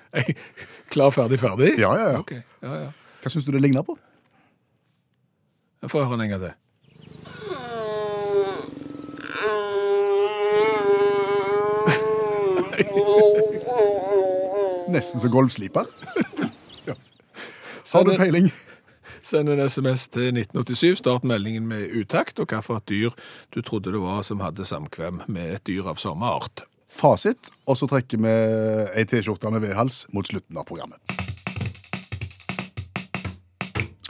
Klar, 0.90 1.12
ferdig, 1.12 1.40
ferdig? 1.40 1.74
Ja, 1.80 1.90
ja, 1.98 2.12
ja. 2.12 2.20
Okay. 2.20 2.42
ja, 2.62 2.76
ja. 2.84 2.92
Hva 3.24 3.32
syns 3.34 3.48
du 3.48 3.52
det 3.56 3.64
ligner 3.66 3.82
på? 3.84 3.98
Jeg 5.82 5.90
får 5.90 6.06
høre 6.06 6.18
den 6.18 6.28
en 6.28 6.34
gang 6.36 6.44
til. 6.46 6.54
Nesten 14.94 15.20
som 15.20 15.32
golfsliper. 15.32 15.86
ja. 16.90 16.96
Har 17.94 18.08
du 18.08 18.16
peiling? 18.18 18.52
Send 19.22 19.50
en 19.52 19.70
SMS 19.70 20.08
til 20.08 20.32
1987, 20.32 20.98
start 21.02 21.24
meldingen 21.28 21.68
med 21.68 21.92
utakt, 22.00 22.40
og 22.40 22.48
hvilket 22.48 22.90
dyr 22.90 23.12
du 23.56 23.62
trodde 23.62 23.92
det 23.92 24.02
var 24.02 24.24
som 24.24 24.40
hadde 24.44 24.66
samkvem 24.68 25.22
med 25.28 25.58
et 25.58 25.68
dyr 25.68 25.88
av 25.92 26.00
samme 26.00 26.26
art. 26.26 26.64
Fasit, 26.88 27.52
og 27.68 27.76
så 27.80 27.90
trekker 27.92 28.22
vi 28.24 28.36
ei 28.96 29.08
T-skjorte 29.10 29.52
med 29.52 29.68
V-hals 29.68 30.06
mot 30.16 30.28
slutten 30.28 30.58
av 30.58 30.68
programmet. 30.70 31.27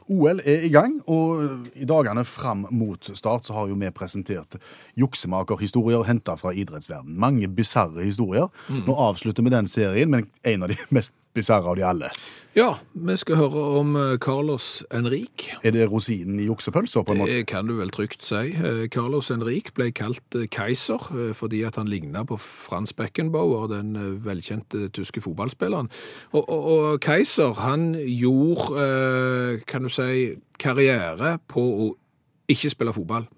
OL 0.09 0.41
er 0.45 0.65
i 0.67 0.71
gang, 0.71 0.97
og 1.09 1.69
i 1.75 1.87
dagene 1.87 2.23
fram 2.27 2.65
mot 2.71 3.09
start 3.17 3.47
så 3.47 3.55
har 3.57 3.71
jo 3.71 3.77
vi 3.79 3.91
presentert 3.95 4.57
juksemakerhistorier 4.99 6.05
henta 6.07 6.37
fra 6.39 6.53
idrettsverden. 6.55 7.15
Mange 7.19 7.49
bisarre 7.51 8.05
historier. 8.05 8.47
Nå 8.87 8.95
avslutter 9.07 9.43
vi 9.43 9.53
den 9.53 9.67
serien, 9.67 10.11
men 10.13 10.29
en 10.47 10.63
av 10.63 10.71
de 10.73 10.79
mest 10.95 11.13
bisarre 11.37 11.71
av 11.71 11.77
de 11.79 11.85
alle. 11.85 12.11
Ja, 12.57 12.71
vi 12.93 13.13
skal 13.21 13.37
høre 13.37 13.63
om 13.77 13.91
eh, 13.99 14.15
Carlos 14.17 14.79
Henrik. 14.89 15.43
Er 15.61 15.75
det 15.75 15.83
rosinen 15.91 16.39
i 16.41 16.47
oksepølsa? 16.49 17.03
på 17.05 17.13
en 17.13 17.19
måte? 17.21 17.35
Det 17.35 17.45
kan 17.51 17.67
du 17.69 17.75
vel 17.77 17.91
trygt 17.93 18.25
si. 18.25 18.49
Eh, 18.55 18.87
Carlos 18.89 19.29
Henrik 19.29 19.75
ble 19.77 19.91
kalt 19.93 20.37
keiser 20.49 21.05
eh, 21.13 21.35
fordi 21.37 21.61
at 21.67 21.77
han 21.77 21.91
ligna 21.91 22.25
på 22.25 22.39
Frans 22.41 22.95
Beckenbauer, 22.97 23.67
den 23.69 23.93
velkjente 24.25 24.87
tyske 24.89 25.21
fotballspilleren. 25.21 25.91
Og, 26.31 26.41
og, 26.49 26.65
og 26.73 26.99
Keiser 27.05 27.53
han 27.61 27.91
gjorde, 27.93 29.61
kan 29.69 29.85
du 29.85 29.93
si, 29.93 30.33
karriere 30.57 31.37
på 31.45 31.61
å 31.61 31.91
ikke 32.49 32.73
spille 32.73 32.95
fotball. 32.95 33.29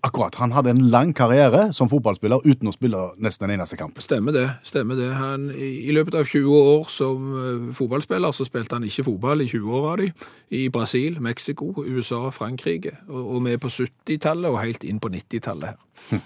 Akkurat. 0.00 0.34
Han 0.38 0.52
hadde 0.54 0.70
en 0.70 0.82
lang 0.92 1.10
karriere 1.16 1.72
som 1.74 1.88
fotballspiller 1.90 2.44
uten 2.46 2.70
å 2.70 2.72
spille 2.74 3.00
nesten 3.18 3.48
en 3.48 3.56
eneste 3.56 3.74
kamp. 3.80 3.96
Stemmer 3.98 4.36
det. 4.36 4.44
stemmer 4.62 4.94
det. 4.94 5.08
Han, 5.18 5.48
i, 5.50 5.90
løpet 5.90 6.14
av 6.14 6.28
20 6.30 6.54
år 6.54 6.86
som 6.94 7.32
eh, 7.34 7.74
fotballspiller 7.74 8.36
så 8.36 8.46
spilte 8.46 8.78
han 8.78 8.86
ikke 8.86 9.08
fotball 9.08 9.42
i 9.42 9.48
20 9.50 9.74
år 9.74 9.88
av 9.90 9.98
de. 9.98 10.12
I 10.54 10.62
Brasil, 10.70 11.18
Mexico, 11.18 11.72
USA, 11.82 12.30
Frankrike. 12.30 12.94
Og, 13.10 13.42
med 13.42 13.50
vi 13.50 13.58
er 13.58 13.64
på 13.66 13.74
70-tallet 13.74 14.52
og 14.52 14.62
helt 14.62 14.86
inn 14.86 15.02
på 15.02 15.10
90-tallet 15.10 15.74
her. 15.74 16.22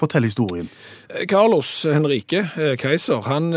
Fortell 0.00 0.24
historien. 0.24 0.72
Eh, 1.12 1.28
Carlos 1.28 1.76
Henrique 1.92 2.46
eh, 2.56 2.74
Keiser 2.80 3.20
han 3.28 3.52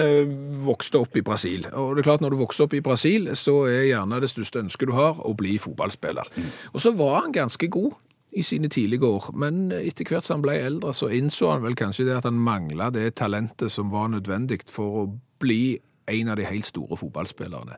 vokste 0.68 1.00
opp 1.06 1.16
i 1.16 1.24
Brasil. 1.24 1.70
Og 1.72 1.96
det 1.96 2.04
er 2.04 2.12
klart 2.12 2.28
Når 2.28 2.36
du 2.36 2.42
vokser 2.44 2.68
opp 2.68 2.76
i 2.76 2.84
Brasil, 2.84 3.32
så 3.40 3.62
er 3.72 3.94
gjerne 3.94 4.20
det 4.20 4.36
største 4.36 4.68
ønsket 4.68 4.92
du 4.92 4.98
har, 5.00 5.24
å 5.24 5.32
bli 5.32 5.56
fotballspiller. 5.56 6.36
Og 6.76 6.84
så 6.84 6.92
var 6.92 7.22
han 7.22 7.32
ganske 7.32 7.72
god 7.72 7.94
i 8.36 8.42
sine 8.44 8.70
tidlige 8.70 9.06
år, 9.06 9.30
men 9.38 9.72
etter 9.72 10.06
hvert 10.10 10.26
som 10.26 10.40
han 10.40 10.46
ble 10.46 10.56
eldre, 10.66 10.94
så 10.94 11.10
innså 11.14 11.52
han 11.52 11.62
vel 11.64 11.76
kanskje 11.78 12.06
det 12.08 12.16
at 12.18 12.24
han 12.30 12.40
mangla 12.42 12.88
det 12.94 13.16
talentet 13.20 13.72
som 13.72 13.92
var 13.94 14.08
nødvendig 14.10 14.62
for 14.72 15.04
å 15.04 15.20
bli 15.44 15.80
en 16.12 16.30
av 16.34 16.40
de 16.40 16.44
helt 16.50 16.66
store 16.66 16.98
fotballspillerne. 16.98 17.78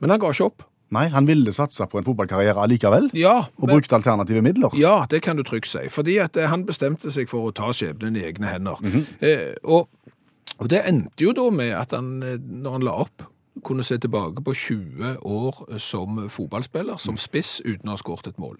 Men 0.00 0.10
han 0.10 0.20
ga 0.22 0.30
ikke 0.32 0.46
opp. 0.48 0.62
Nei, 0.94 1.08
han 1.10 1.26
ville 1.26 1.50
satse 1.54 1.86
på 1.90 1.98
en 1.98 2.04
fotballkarriere 2.06 2.60
allikevel, 2.62 3.10
Ja, 3.16 3.46
og 3.58 3.66
men- 3.66 3.74
brukte 3.76 3.96
alternative 3.96 4.42
midler. 4.42 4.70
Ja, 4.78 5.06
det 5.10 5.22
kan 5.22 5.36
du 5.36 5.42
trygt 5.42 5.66
si. 5.66 5.88
Fordi 5.90 6.18
at 6.22 6.36
eh, 6.36 6.46
han 6.48 6.64
bestemte 6.66 7.10
seg 7.10 7.28
for 7.28 7.48
å 7.50 7.54
ta 7.54 7.72
skjebnen 7.72 8.16
i 8.16 8.22
egne 8.28 8.46
hender. 8.52 8.76
eh, 9.20 9.54
og, 9.64 9.88
og 10.60 10.68
det 10.70 10.84
endte 10.86 11.24
jo 11.24 11.32
da 11.32 11.48
med 11.50 11.72
at 11.74 11.90
han, 11.96 12.22
eh, 12.22 12.36
når 12.38 12.70
han 12.78 12.82
la 12.82 12.92
opp, 13.06 13.22
kunne 13.64 13.84
se 13.86 13.96
tilbake 13.98 14.42
på 14.44 14.52
20 14.54 15.16
år 15.24 15.78
som 15.78 16.28
fotballspiller, 16.28 16.98
som 17.00 17.16
spiss, 17.16 17.60
uten 17.64 17.88
å 17.88 17.94
ha 17.94 17.96
skåret 17.96 18.26
et 18.28 18.38
mål. 18.38 18.56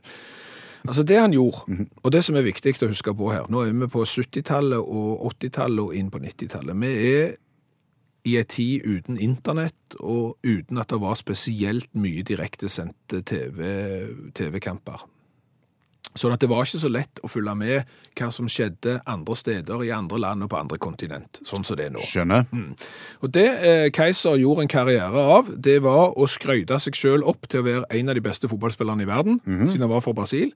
Altså 0.85 1.03
Det 1.03 1.17
han 1.17 1.33
gjorde, 1.33 1.87
og 2.03 2.12
det 2.12 2.21
som 2.25 2.37
er 2.37 2.45
viktig 2.45 2.75
å 2.85 2.91
huske 2.91 3.14
på 3.17 3.31
her 3.33 3.47
Nå 3.49 3.62
er 3.64 3.73
vi 3.73 3.88
på 3.88 4.05
70-tallet 4.05 4.85
og 4.85 5.25
80-tallet 5.31 5.81
og 5.81 5.95
inn 5.97 6.11
på 6.12 6.21
90-tallet. 6.21 6.76
Vi 6.76 6.93
er 7.09 7.33
i 8.25 8.37
en 8.41 8.49
tid 8.49 8.85
uten 8.85 9.19
internett 9.21 9.97
og 10.00 10.37
uten 10.45 10.81
at 10.81 10.93
det 10.93 11.00
var 11.00 11.17
spesielt 11.21 11.91
mye 11.97 12.25
direktesendte 12.25 13.21
TV- 13.29 14.33
TV-kamper. 14.37 15.05
Sånn 16.14 16.30
at 16.30 16.42
det 16.44 16.46
var 16.46 16.62
ikke 16.62 16.78
så 16.78 16.88
lett 16.92 17.18
å 17.26 17.28
følge 17.32 17.54
med 17.58 17.88
hva 18.14 18.28
som 18.30 18.46
skjedde 18.46 19.00
andre 19.11 19.34
steder 19.34 19.80
i 19.82 19.90
andre 19.90 20.20
land 20.23 20.44
og 20.44 20.50
på 20.52 20.58
andre 20.61 20.78
kontinent, 20.78 21.40
sånn 21.49 21.64
som 21.66 21.78
det 21.80 21.88
er 21.88 21.94
nå. 21.96 22.04
Skjønner. 22.06 22.44
Og 23.25 23.32
det 23.34 23.46
eh, 23.66 23.88
Keiser 23.94 24.38
gjorde 24.38 24.62
en 24.62 24.70
karriere 24.70 25.25
av, 25.34 25.50
det 25.56 25.80
var 25.82 26.14
å 26.14 26.28
skryte 26.30 26.78
seg 26.84 26.94
selv 27.00 27.26
opp 27.32 27.49
til 27.50 27.64
å 27.64 27.66
være 27.66 27.88
en 27.99 28.12
av 28.12 28.14
de 28.14 28.23
beste 28.23 28.50
fotballspillerne 28.52 29.02
i 29.02 29.11
verden, 29.11 29.40
siden 29.42 29.87
han 29.88 29.90
var 29.96 30.04
fra 30.06 30.14
Brasil. 30.14 30.52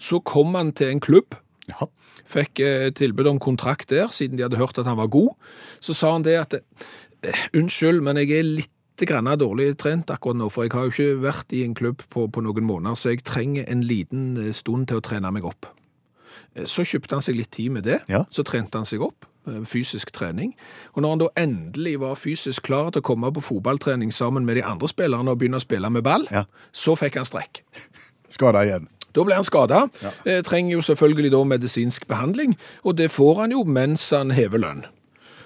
Så 0.00 0.22
kom 0.24 0.56
han 0.56 0.72
til 0.78 0.94
en 0.94 1.02
klubb, 1.04 1.36
Jaha. 1.68 1.90
fikk 2.32 2.62
eh, 2.64 2.88
tilbud 2.96 3.28
om 3.34 3.42
kontrakt 3.42 3.92
der, 3.92 4.08
siden 4.14 4.40
de 4.40 4.46
hadde 4.46 4.58
hørt 4.62 4.80
at 4.80 4.88
han 4.88 4.98
var 4.98 5.12
god. 5.12 5.34
Så 5.84 5.94
sa 5.98 6.14
han 6.16 6.24
det 6.24 6.38
at, 6.40 6.56
eh, 6.56 7.44
unnskyld, 7.52 8.00
men 8.02 8.16
jeg 8.22 8.32
er 8.38 8.48
litt 8.48 8.72
grann 9.06 9.24
dårlig 9.38 9.76
trent 9.78 10.10
akkurat 10.10 10.36
nå, 10.36 10.48
for 10.50 10.64
jeg 10.64 10.72
har 10.72 10.84
jo 10.88 10.92
ikke 10.94 11.20
vært 11.22 11.52
i 11.52 11.62
en 11.64 11.74
klubb 11.74 12.02
på, 12.10 12.26
på 12.32 12.42
noen 12.44 12.64
måneder, 12.64 12.94
så 12.98 13.10
jeg 13.12 13.24
trenger 13.24 13.64
en 13.68 13.82
liten 13.82 14.36
eh, 14.38 14.52
stund 14.52 14.88
til 14.88 14.98
å 15.00 15.04
trene 15.04 15.30
meg 15.32 15.44
opp. 15.44 15.66
Eh, 16.54 16.64
Så 16.66 16.84
kjøpte 16.84 17.14
han 17.18 17.22
seg 17.22 17.36
litt 17.36 17.50
tid 17.50 17.70
med 17.72 17.84
det, 17.84 18.00
Ja. 18.08 18.24
så 18.30 18.42
trente 18.44 18.76
han 18.78 18.84
seg 18.86 19.00
opp, 19.02 19.26
eh, 19.48 19.60
fysisk 19.64 20.12
trening. 20.12 20.54
Og 20.94 21.02
når 21.02 21.08
han 21.08 21.18
da 21.18 21.28
endelig 21.36 21.98
var 22.00 22.14
fysisk 22.16 22.62
klar 22.62 22.90
til 22.92 23.02
å 23.02 23.04
komme 23.04 23.32
på 23.32 23.42
fotballtrening 23.42 24.12
sammen 24.12 24.44
med 24.44 24.56
de 24.56 24.62
andre 24.64 24.88
spillerne 24.88 25.28
og 25.30 25.38
begynne 25.38 25.58
å 25.60 25.64
spille 25.66 25.90
med 25.90 26.02
ball, 26.04 26.26
Ja. 26.30 26.44
så 26.72 26.96
fikk 26.96 27.14
han 27.16 27.24
strekk. 27.24 27.62
Skada 28.28 28.64
igjen. 28.64 28.88
Da 29.12 29.22
ble 29.24 29.34
han 29.34 29.44
skada. 29.44 29.90
Ja. 30.02 30.40
trenger 30.40 30.72
jo 30.72 30.80
selvfølgelig 30.80 31.30
da 31.34 31.44
medisinsk 31.44 32.06
behandling, 32.08 32.56
og 32.82 32.96
det 32.96 33.10
får 33.12 33.36
han 33.42 33.50
jo 33.50 33.62
mens 33.64 34.08
han 34.10 34.30
hever 34.30 34.58
lønn. 34.58 34.84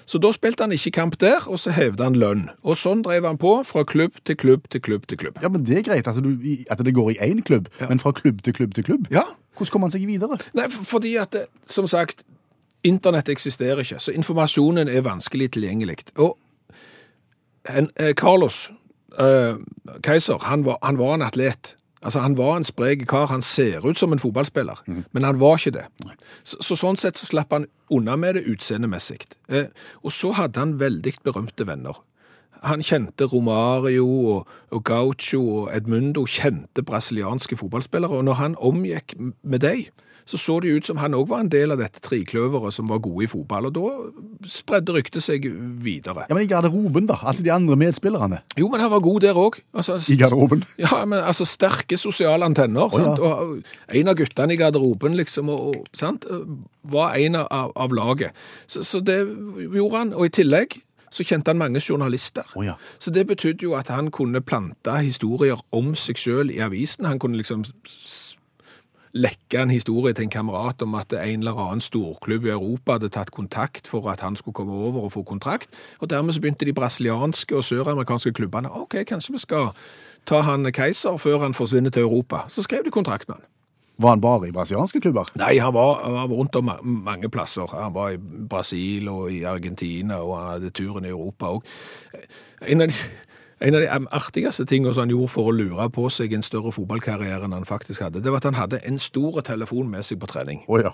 Så 0.07 0.21
da 0.23 0.29
spilte 0.31 0.63
han 0.63 0.71
ikke 0.71 0.91
kamp 0.95 1.17
der, 1.19 1.43
og 1.51 1.59
så 1.59 1.73
hevde 1.75 2.03
han 2.05 2.15
lønn. 2.15 2.45
Og 2.63 2.77
sånn 2.79 3.01
drev 3.03 3.25
han 3.27 3.37
på 3.41 3.57
fra 3.67 3.83
klubb 3.83 4.15
til 4.23 4.37
klubb 4.39 4.69
til 4.71 4.79
klubb 4.81 5.03
til 5.11 5.19
klubb. 5.19 5.41
Ja, 5.43 5.49
men 5.51 5.65
det 5.67 5.81
er 5.81 5.83
greit 5.89 6.07
altså, 6.07 6.23
du, 6.23 6.37
at 6.71 6.79
det 6.87 6.93
går 6.95 7.09
i 7.11 7.17
én 7.27 7.41
klubb, 7.43 7.67
men 7.89 7.99
fra 7.99 8.13
klubb 8.15 8.39
til 8.45 8.55
klubb 8.55 8.73
til 8.77 8.87
klubb. 8.87 9.09
Ja. 9.11 9.25
Hvordan 9.57 9.71
kommer 9.73 9.87
han 9.89 9.95
seg 9.97 10.05
videre? 10.07 10.37
Nei, 10.55 10.69
for- 10.71 10.87
fordi 10.95 11.15
at, 11.19 11.31
det, 11.35 11.45
som 11.67 11.87
sagt, 11.91 12.23
internett 12.87 13.27
eksisterer 13.33 13.81
ikke, 13.83 13.99
så 13.99 14.13
informasjonen 14.15 14.87
er 14.87 15.01
vanskelig 15.03 15.51
tilgjengelig. 15.57 15.97
Og 16.15 16.37
en, 17.67 17.89
eh, 17.99 18.13
Carlos 18.15 18.69
eh, 19.19 19.55
Kaiser, 20.03 20.37
han 20.47 20.63
var, 20.65 20.77
han 20.83 20.97
var 20.97 21.15
en 21.17 21.21
atlet. 21.27 21.73
Altså, 22.03 22.19
han 22.19 22.37
var 22.37 22.57
en 22.57 22.67
sprek 22.67 23.07
kar. 23.09 23.27
Han 23.31 23.41
ser 23.41 23.85
ut 23.85 23.97
som 23.99 24.13
en 24.13 24.19
fotballspiller, 24.21 24.83
men 25.11 25.23
han 25.23 25.39
var 25.39 25.57
ikke 25.57 25.77
det. 25.79 25.85
Så, 26.43 26.59
så 26.61 26.77
sånn 26.77 26.99
sett 27.01 27.17
så 27.17 27.29
slapp 27.29 27.53
han 27.55 27.67
unna 27.93 28.15
med 28.15 28.37
det 28.37 28.45
utseendemessig. 28.51 29.23
Eh, 29.49 29.71
og 30.03 30.13
så 30.13 30.31
hadde 30.37 30.61
han 30.61 30.77
veldig 30.79 31.15
berømte 31.25 31.67
venner. 31.67 31.97
Han 32.65 32.81
kjente 32.81 33.27
Romario 33.29 34.05
og, 34.07 34.47
og 34.73 34.83
Gaucho 34.83 35.41
og 35.61 35.71
Edmundo, 35.75 36.25
kjente 36.25 36.83
brasilianske 36.85 37.57
fotballspillere, 37.57 38.17
og 38.17 38.25
når 38.25 38.39
han 38.41 38.57
omgikk 38.57 39.13
med 39.43 39.61
dem, 39.65 39.85
så 40.27 40.37
så 40.37 40.59
det 40.59 40.73
ut 40.75 40.87
som 40.89 40.99
han 40.99 41.15
òg 41.15 41.29
var 41.31 41.43
en 41.43 41.51
del 41.51 41.71
av 41.71 41.79
dette 41.79 42.01
trikløveret 42.03 42.75
som 42.75 42.89
var 42.91 42.99
gode 43.03 43.23
i 43.23 43.29
fotball, 43.31 43.69
og 43.69 43.75
da 43.77 44.49
spredde 44.51 44.95
ryktet 44.95 45.23
seg 45.23 45.47
videre. 45.83 46.25
Ja, 46.27 46.35
men 46.35 46.43
I 46.43 46.49
garderoben, 46.51 47.07
da? 47.07 47.19
Altså 47.23 47.45
de 47.45 47.53
andre 47.53 47.77
medspillerne 47.79 48.41
Jo, 48.59 48.67
men 48.73 48.83
han 48.83 48.91
var 48.91 49.03
god 49.05 49.21
der 49.23 49.39
òg. 49.39 49.59
Altså, 49.73 49.95
i 50.11 50.17
garderoben? 50.19 50.65
ja, 50.83 51.05
men 51.05 51.19
altså 51.19 51.47
sterke 51.47 51.97
sosiale 51.97 52.45
antenner. 52.45 52.89
ja. 52.91 53.05
sant? 53.05 53.19
Og 53.19 53.95
en 53.95 54.11
av 54.11 54.19
guttene 54.19 54.53
i 54.53 54.59
garderoben 54.59 55.15
liksom, 55.15 55.49
og, 55.49 55.69
og, 55.71 55.87
sant? 55.95 56.27
var 56.83 57.15
en 57.15 57.35
av, 57.35 57.71
av 57.75 57.95
laget. 57.95 58.35
Så, 58.67 58.83
så 58.83 58.99
det 58.99 59.21
gjorde 59.73 59.97
han. 59.97 60.13
Og 60.13 60.27
i 60.27 60.35
tillegg 60.41 60.81
så 61.11 61.23
kjente 61.23 61.51
han 61.51 61.59
mange 61.59 61.79
journalister. 61.79 62.43
Oh, 62.55 62.65
ja. 62.65 62.75
Så 62.99 63.11
det 63.11 63.27
betydde 63.27 63.63
jo 63.63 63.75
at 63.79 63.87
han 63.87 64.11
kunne 64.11 64.41
plante 64.43 64.91
historier 64.99 65.59
om 65.71 65.95
seg 65.95 66.19
sjøl 66.19 66.51
i 66.51 66.59
avisen. 66.63 67.07
Han 67.07 67.19
kunne 67.19 67.39
liksom 67.39 67.63
lekke 69.17 69.61
en 69.63 69.73
historie 69.73 70.13
til 70.13 70.27
en 70.27 70.33
kamerat 70.33 70.81
om 70.85 70.95
at 70.99 71.13
en 71.17 71.43
eller 71.43 71.57
annen 71.63 71.81
storklubb 71.83 72.45
i 72.47 72.53
Europa 72.53 72.97
hadde 72.97 73.09
tatt 73.13 73.31
kontakt 73.35 73.89
for 73.91 74.07
at 74.11 74.21
han 74.25 74.37
skulle 74.39 74.55
komme 74.57 74.73
over 74.73 75.07
og 75.07 75.11
få 75.17 75.23
kontrakt. 75.27 75.69
Og 75.99 76.09
dermed 76.13 76.33
så 76.37 76.41
begynte 76.43 76.65
de 76.65 76.73
brasilianske 76.77 77.57
og 77.57 77.65
søramerikanske 77.67 78.33
klubbene 78.37 78.71
OK, 78.71 78.99
kanskje 79.09 79.33
vi 79.37 79.43
skal 79.43 79.69
ta 80.27 80.41
han 80.45 80.67
Keiser 80.75 81.17
før 81.17 81.39
han 81.47 81.53
forsvinner 81.57 81.89
til 81.93 82.05
Europa. 82.07 82.45
Så 82.51 82.63
skrev 82.67 82.85
de 82.85 82.91
kontrakt 82.91 83.27
med 83.29 83.39
han. 83.39 83.45
Var 83.97 84.09
han 84.13 84.21
bare 84.21 84.47
i 84.47 84.51
brasilianske 84.53 84.99
klubber? 85.01 85.31
Nei, 85.41 85.55
han 85.57 85.73
var, 85.73 86.03
han 86.03 86.13
var 86.29 86.35
rundt 86.37 86.55
om 86.59 86.69
mange 86.83 87.29
plasser. 87.33 87.65
Han 87.73 87.95
var 87.95 88.11
i 88.13 88.19
Brasil 88.49 89.07
og 89.09 89.31
i 89.33 89.41
Argentina, 89.49 90.19
og 90.21 90.35
han 90.37 90.51
hadde 90.51 90.69
turen 90.69 91.05
i 91.05 91.09
Europa 91.09 91.49
òg. 91.55 91.63
En, 92.67 92.81
av 92.85 92.91
de- 92.91 93.09
en 93.59 93.75
av 93.75 93.81
de 93.81 94.07
artigste 94.13 94.65
tingene 94.69 94.93
han 94.97 95.11
gjorde 95.11 95.33
for 95.33 95.49
å 95.49 95.55
lure 95.55 95.89
på 95.93 96.09
seg 96.13 96.35
en 96.37 96.45
større 96.45 96.73
fotballkarriere 96.75 97.47
enn 97.47 97.55
han 97.55 97.65
faktisk 97.65 98.05
hadde, 98.05 98.21
det 98.21 98.33
var 98.33 98.43
at 98.43 98.49
han 98.51 98.59
hadde 98.59 98.81
en 98.85 98.99
stor 99.01 99.41
telefon 99.41 99.89
med 99.89 100.05
seg 100.05 100.21
på 100.21 100.29
trening. 100.29 100.63
Oh, 100.67 100.79
ja. 100.81 100.93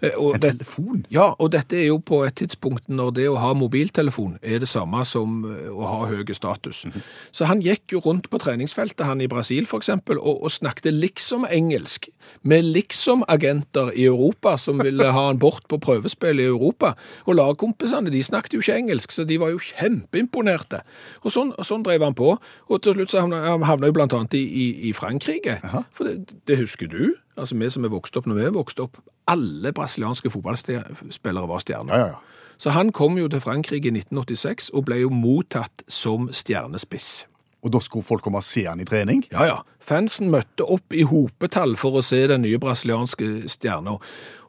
Eh, 0.00 0.10
Og 0.18 0.34
En 0.34 0.40
det, 0.40 0.50
telefon? 0.58 1.04
ja, 1.10 1.34
og 1.38 1.52
dette 1.52 1.76
er 1.76 1.86
jo 1.86 1.98
på 1.98 2.24
et 2.26 2.34
tidspunkt 2.34 2.88
når 2.88 3.10
det 3.14 3.28
å 3.28 3.36
ha 3.36 3.52
mobiltelefon 3.54 4.38
er 4.42 4.58
det 4.58 4.68
samme 4.68 5.04
som 5.04 5.44
eh, 5.44 5.68
å 5.70 5.82
ha 5.86 6.06
høy 6.06 6.24
status. 6.34 6.84
Så 7.32 7.44
han 7.46 7.60
gikk 7.62 7.92
jo 7.92 8.00
rundt 8.00 8.30
på 8.30 8.38
treningsfeltet, 8.38 9.06
han 9.06 9.20
i 9.20 9.28
Brasil 9.28 9.66
eksempel, 9.78 10.18
og, 10.18 10.42
og 10.42 10.50
snakket 10.50 10.92
liksom 10.94 11.46
engelsk 11.50 12.08
med 12.42 12.64
liksom 12.64 13.24
agenter 13.28 13.92
i 13.94 14.04
Europa 14.06 14.56
som 14.58 14.78
ville 14.78 15.10
ha 15.12 15.26
han 15.26 15.38
bort 15.38 15.66
på 15.68 15.78
prøvespill 15.82 16.40
i 16.40 16.46
Europa. 16.50 16.94
Og 17.26 17.36
lagkompisene 17.38 18.10
de 18.10 18.22
snakket 18.22 18.54
jo 18.54 18.62
ikke 18.62 18.78
engelsk, 18.78 19.12
så 19.12 19.24
de 19.24 19.38
var 19.38 19.50
jo 19.54 19.58
kjempeimponerte. 19.58 20.82
Og 21.22 21.34
sånn, 21.34 21.52
sånn 21.66 21.82
drev 21.86 22.02
han 22.06 22.16
på. 22.18 22.36
Og 22.68 22.82
til 22.82 22.96
slutt 22.96 23.12
så 23.14 23.24
havna 23.24 23.42
han 23.46 23.66
havna 23.66 23.90
jo 23.90 24.00
annet 24.02 24.34
i, 24.34 24.42
i, 24.42 24.66
i 24.88 24.92
Frankrike. 24.96 25.58
For 25.92 26.08
det, 26.08 26.40
det 26.48 26.58
husker 26.62 26.90
du. 26.90 27.14
Altså 27.36 27.56
vi 27.56 27.70
som 27.72 27.84
er 27.86 27.92
vokst 27.92 28.16
opp 28.18 28.28
når 28.28 28.38
vi 28.38 28.44
er 28.44 28.54
vokst 28.54 28.80
opp, 28.82 28.98
alle 29.30 29.72
brasilianske 29.72 30.30
fotballspillere 30.30 31.48
var 31.48 31.64
stjerner. 31.64 31.94
Ja, 31.94 32.06
ja, 32.06 32.06
ja. 32.16 32.42
Så 32.62 32.70
han 32.70 32.92
kom 32.94 33.16
jo 33.18 33.26
til 33.32 33.40
Frankrike 33.42 33.88
i 33.88 33.94
1986 33.96 34.70
og 34.76 34.84
ble 34.86 35.00
jo 35.02 35.10
mottatt 35.10 35.82
som 35.90 36.28
stjernespiss. 36.30 37.24
Og 37.62 37.70
da 37.74 37.80
skulle 37.82 38.06
folk 38.06 38.22
komme 38.22 38.42
og 38.42 38.46
se 38.46 38.64
han 38.66 38.82
i 38.82 38.86
trening? 38.86 39.24
Ja, 39.32 39.46
ja. 39.46 39.58
Fansen 39.82 40.30
møtte 40.30 40.66
opp 40.66 40.94
i 40.94 41.02
hopetall 41.06 41.74
for 41.78 41.98
å 41.98 42.02
se 42.06 42.20
den 42.30 42.44
nye 42.44 42.58
brasilianske 42.62 43.48
stjerna. 43.50 43.96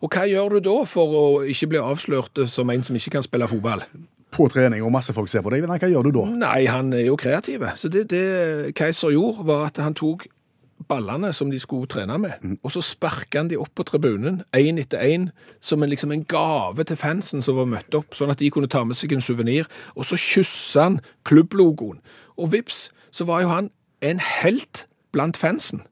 Og 0.01 0.13
hva 0.13 0.25
gjør 0.29 0.57
du 0.57 0.65
da 0.67 0.75
for 0.89 1.17
å 1.17 1.25
ikke 1.49 1.71
bli 1.73 1.81
avslørt 1.81 2.43
som 2.49 2.69
en 2.73 2.85
som 2.85 2.97
ikke 2.97 3.15
kan 3.15 3.25
spille 3.25 3.49
fotball? 3.49 3.85
På 4.33 4.47
trening, 4.49 4.81
og 4.85 4.93
masse 4.93 5.13
folk 5.13 5.29
ser 5.29 5.45
på 5.45 5.53
deg. 5.53 5.65
Nei, 5.69 5.77
hva 5.81 5.89
gjør 5.89 6.09
du 6.09 6.15
da? 6.17 6.25
Nei, 6.41 6.61
han 6.69 6.89
er 6.93 7.05
jo 7.05 7.17
kreativ. 7.21 7.65
Så 7.77 7.89
det, 7.93 8.07
det 8.13 8.73
Keiser 8.77 9.13
gjorde, 9.13 9.45
var 9.45 9.67
at 9.69 9.81
han 9.81 9.97
tok 9.97 10.25
ballene 10.87 11.31
som 11.33 11.51
de 11.51 11.59
skulle 11.61 11.89
trene 11.91 12.17
med, 12.21 12.57
og 12.63 12.73
så 12.73 12.81
sparka 12.83 13.41
han 13.41 13.51
de 13.51 13.59
opp 13.59 13.73
på 13.77 13.85
tribunen, 13.87 14.41
én 14.55 14.81
etter 14.81 15.03
én, 15.03 15.29
som 15.61 15.83
en, 15.83 15.91
liksom 15.91 16.11
en 16.11 16.25
gave 16.29 16.83
til 16.87 16.99
fansen 16.99 17.41
som 17.41 17.57
var 17.59 17.69
møtt 17.69 17.95
opp, 17.97 18.15
sånn 18.17 18.33
at 18.33 18.41
de 18.41 18.51
kunne 18.53 18.71
ta 18.71 18.83
med 18.87 18.99
seg 18.99 19.15
en 19.15 19.23
suvenir. 19.23 19.69
Og 19.97 20.07
så 20.09 20.19
kyssa 20.19 20.89
han 20.89 20.99
klubblogoen. 21.27 22.01
Og 22.37 22.53
vips, 22.53 22.87
så 23.13 23.27
var 23.29 23.43
jo 23.43 23.53
han 23.53 23.71
en 24.03 24.19
helt 24.19 24.87
blant 25.13 25.37
fansen. 25.37 25.83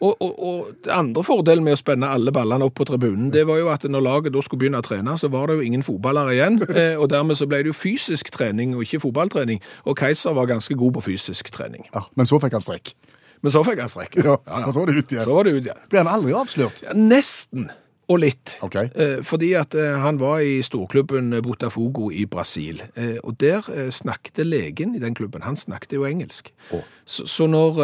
Og, 0.00 0.16
og, 0.22 0.42
og 0.42 0.68
det 0.84 0.92
andre 0.96 1.22
fordelen 1.24 1.64
med 1.64 1.76
å 1.76 1.80
spenne 1.80 2.08
alle 2.08 2.32
ballene 2.32 2.64
opp 2.64 2.78
på 2.78 2.86
tribunen, 2.88 3.28
det 3.34 3.42
var 3.48 3.60
jo 3.60 3.68
at 3.68 3.84
når 3.84 4.04
laget 4.06 4.32
da 4.32 4.40
skulle 4.44 4.62
begynne 4.62 4.80
å 4.80 4.86
trene, 4.86 5.16
så 5.20 5.28
var 5.28 5.50
det 5.50 5.58
jo 5.58 5.66
ingen 5.68 5.84
fotballere 5.84 6.36
igjen, 6.38 6.56
eh, 6.72 6.96
og 6.96 7.10
dermed 7.12 7.36
så 7.36 7.48
ble 7.50 7.60
det 7.60 7.74
jo 7.74 7.76
fysisk 7.76 8.32
trening 8.32 8.72
og 8.76 8.86
ikke 8.86 9.02
fotballtrening, 9.04 9.60
og 9.84 10.00
Keiser 10.00 10.36
var 10.36 10.48
ganske 10.48 10.76
god 10.80 10.96
på 10.96 11.04
fysisk 11.10 11.52
trening. 11.52 11.84
Ja, 11.92 12.06
Men 12.16 12.30
så 12.30 12.40
fikk 12.40 12.56
han 12.56 12.64
strekk. 12.64 12.94
Men 13.40 13.52
så 13.54 13.62
fikk 13.64 13.80
han 13.80 13.88
strekk. 13.92 14.18
Ja, 14.20 14.34
og 14.36 14.72
så 14.74 14.82
var 14.82 14.90
det 14.90 14.98
ut 15.00 15.12
igjen. 15.14 15.24
Så 15.24 15.36
var 15.36 15.48
det 15.48 15.54
ut 15.56 15.64
igjen. 15.64 15.84
Ble 15.92 16.02
han 16.02 16.10
aldri 16.12 16.34
avslørt? 16.36 16.82
Ja, 16.84 16.96
nesten. 16.96 17.70
Og 18.10 18.18
litt. 18.18 18.56
Ok. 18.64 18.76
Eh, 18.76 19.20
fordi 19.26 19.52
at 19.58 19.74
eh, 19.78 19.98
han 20.02 20.18
var 20.18 20.40
i 20.42 20.58
storklubben 20.66 21.30
Botafogo 21.46 22.08
i 22.10 22.24
Brasil. 22.26 22.82
Eh, 22.98 23.18
og 23.22 23.36
der 23.38 23.62
snakket 23.94 24.42
legen 24.46 24.96
i 24.98 25.02
den 25.02 25.14
klubben. 25.14 25.44
Han 25.46 25.56
snakket 25.56 25.94
jo 25.94 26.06
engelsk. 26.08 26.50
Oh. 26.74 26.82
Så, 27.04 27.26
så 27.26 27.46
når 27.50 27.78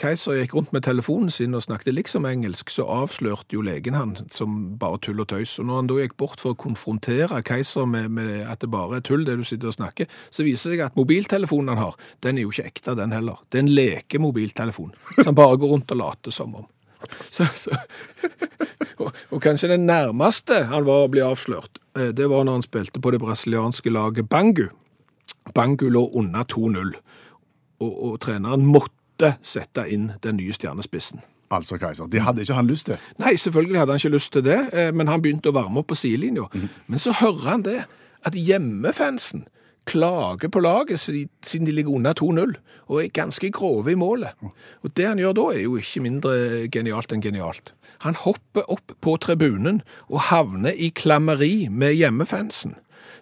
Keiser 0.00 0.36
gikk 0.36 0.54
rundt 0.56 0.72
med 0.72 0.84
telefonen 0.84 1.30
sin 1.32 1.56
og 1.56 1.64
snakket 1.64 1.94
liksom 1.96 2.26
engelsk, 2.28 2.72
så 2.72 2.84
avslørte 2.92 3.56
jo 3.56 3.64
legen 3.64 3.96
han 3.96 4.16
som 4.32 4.74
bare 4.80 5.00
tull 5.04 5.22
og 5.22 5.30
tøys. 5.32 5.58
Og 5.60 5.68
når 5.68 5.80
han 5.80 5.92
da 5.92 6.00
gikk 6.02 6.16
bort 6.20 6.42
for 6.42 6.52
å 6.52 6.60
konfrontere 6.60 7.40
Keiser 7.46 7.88
med, 7.88 8.10
med 8.16 8.44
at 8.48 8.64
det 8.64 8.72
bare 8.72 9.00
er 9.00 9.06
tull, 9.06 9.24
det 9.28 9.38
du 9.40 9.46
sitter 9.48 9.72
og 9.72 9.78
snakker, 9.78 10.10
så 10.32 10.44
viser 10.44 10.72
det 10.72 10.80
seg 10.80 10.86
at 10.88 10.98
mobiltelefonen 10.98 11.72
han 11.74 11.84
har, 11.86 11.96
den 12.24 12.40
er 12.40 12.48
jo 12.48 12.52
ikke 12.52 12.68
ekte, 12.72 12.96
den 12.98 13.16
heller. 13.16 13.40
Det 13.48 13.60
er 13.60 13.66
en 13.66 13.74
lekemobiltelefon 13.76 14.92
som 15.22 15.36
bare 15.36 15.60
går 15.60 15.76
rundt 15.76 15.96
og 15.96 16.00
later 16.00 16.36
som 16.36 16.60
om. 16.60 16.68
Så, 17.20 17.46
så. 17.54 17.76
og, 18.98 19.14
og 19.30 19.42
kanskje 19.42 19.72
det 19.72 19.80
nærmeste 19.80 20.64
han 20.70 20.84
var 20.88 21.06
å 21.06 21.10
bli 21.12 21.22
avslørt, 21.24 21.80
eh, 21.96 22.10
det 22.16 22.28
var 22.30 22.44
når 22.44 22.60
han 22.60 22.66
spilte 22.66 23.02
på 23.02 23.12
det 23.14 23.20
brasilianske 23.22 23.92
laget 23.92 24.28
Bangu. 24.28 24.68
Bangu 25.54 25.88
lå 25.88 26.06
under 26.20 26.44
2-0, 26.44 26.94
og, 27.80 27.92
og 27.92 28.16
treneren 28.24 28.66
måtte 28.66 29.36
sette 29.42 29.86
inn 29.92 30.12
den 30.24 30.40
nye 30.40 30.54
stjernespissen. 30.56 31.22
Altså, 31.50 31.80
Kaiser. 31.82 32.06
Det 32.06 32.22
hadde 32.22 32.44
ikke 32.44 32.54
han 32.54 32.68
lyst 32.70 32.86
til. 32.86 33.00
Nei, 33.18 33.34
selvfølgelig 33.36 33.80
hadde 33.80 33.94
han 33.96 34.02
ikke 34.02 34.14
lyst 34.14 34.32
til 34.32 34.44
det, 34.46 34.58
eh, 34.72 34.92
men 34.94 35.10
han 35.10 35.22
begynte 35.22 35.50
å 35.50 35.56
varme 35.56 35.82
opp 35.82 35.88
på 35.90 35.98
sidelinja. 35.98 36.46
Men 36.86 37.02
så 37.02 37.14
hører 37.18 37.48
han 37.48 37.64
det, 37.66 37.80
at 38.24 38.36
hjemmefansen 38.36 39.48
klager 39.88 40.50
på 40.52 40.60
laget 40.60 41.00
siden 41.00 41.66
de 41.66 41.72
ligger 41.72 41.94
under 41.96 42.14
2-0, 42.14 42.54
og 42.90 43.00
er 43.02 43.14
ganske 43.14 43.50
grove 43.54 43.92
i 43.92 43.98
målet. 43.98 44.34
Og 44.82 44.92
det 44.96 45.06
han 45.06 45.18
gjør 45.18 45.36
da, 45.38 45.46
er 45.54 45.64
jo 45.64 45.78
ikke 45.80 46.02
mindre 46.04 46.34
genialt 46.72 47.12
enn 47.14 47.24
genialt. 47.24 47.72
Han 48.04 48.18
hopper 48.18 48.66
opp 48.70 48.94
på 49.00 49.16
tribunen 49.22 49.82
og 50.08 50.26
havner 50.30 50.74
i 50.74 50.90
klammeri 50.90 51.68
med 51.68 51.96
hjemmefansen. 51.98 52.76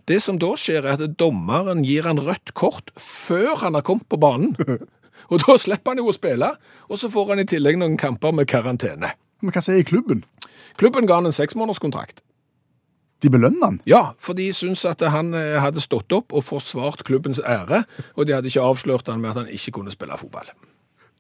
Det 0.09 0.23
som 0.25 0.39
da 0.41 0.55
skjer, 0.57 0.87
er 0.87 0.97
at 0.97 1.19
dommeren 1.21 1.85
gir 1.85 2.07
han 2.09 2.21
rødt 2.23 2.55
kort 2.57 2.93
før 2.97 3.59
han 3.65 3.77
har 3.77 3.85
kommet 3.85 4.09
på 4.09 4.21
banen. 4.21 4.57
Og 5.29 5.43
da 5.43 5.59
slipper 5.61 5.93
han 5.93 6.01
jo 6.01 6.09
å 6.09 6.15
spille, 6.17 6.47
og 6.89 6.97
så 6.97 7.11
får 7.13 7.35
han 7.35 7.43
i 7.43 7.49
tillegg 7.49 7.77
noen 7.77 7.99
kamper 8.01 8.33
med 8.33 8.49
karantene. 8.49 9.11
Men 9.45 9.53
hva 9.53 9.61
sier 9.61 9.85
klubben? 9.85 10.23
Klubben 10.81 11.05
ga 11.11 11.19
han 11.19 11.29
en 11.29 11.37
seksmånederskontrakt. 11.37 12.23
De 13.23 13.31
belønner 13.35 13.65
han. 13.65 13.81
Ja, 13.89 14.13
for 14.23 14.39
de 14.39 14.47
syntes 14.55 14.85
at 14.87 15.01
han 15.11 15.33
eh, 15.35 15.57
hadde 15.61 15.83
stått 15.83 16.13
opp 16.15 16.33
og 16.33 16.45
forsvart 16.47 17.03
klubbens 17.09 17.41
ære, 17.43 17.83
og 18.15 18.27
de 18.29 18.37
hadde 18.37 18.47
ikke 18.53 18.63
avslørt 18.63 19.09
han 19.11 19.21
med 19.21 19.31
at 19.35 19.43
han 19.43 19.49
ikke 19.51 19.75
kunne 19.81 19.91
spille 19.95 20.15
fotball. 20.21 20.53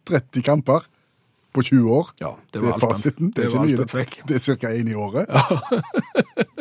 30 0.06 0.42
kamper 0.46 0.86
på 1.56 1.62
20 1.64 1.90
år. 1.90 2.12
Ja, 2.20 2.34
det 2.52 2.60
Det 2.60 2.62
var 2.62 2.68
er 2.68 2.72
alt 2.74 2.84
fasiten. 2.84 3.32
det 3.32 3.34
Det 3.34 3.44
er 3.44 3.56
var 3.58 3.66
ikke 3.66 3.80
alt 3.82 3.94
mye. 3.94 4.26
Det 4.28 4.36
er 4.36 4.56
ca. 4.56 4.68
én 4.70 4.88
i 4.90 4.94
året. 4.94 5.26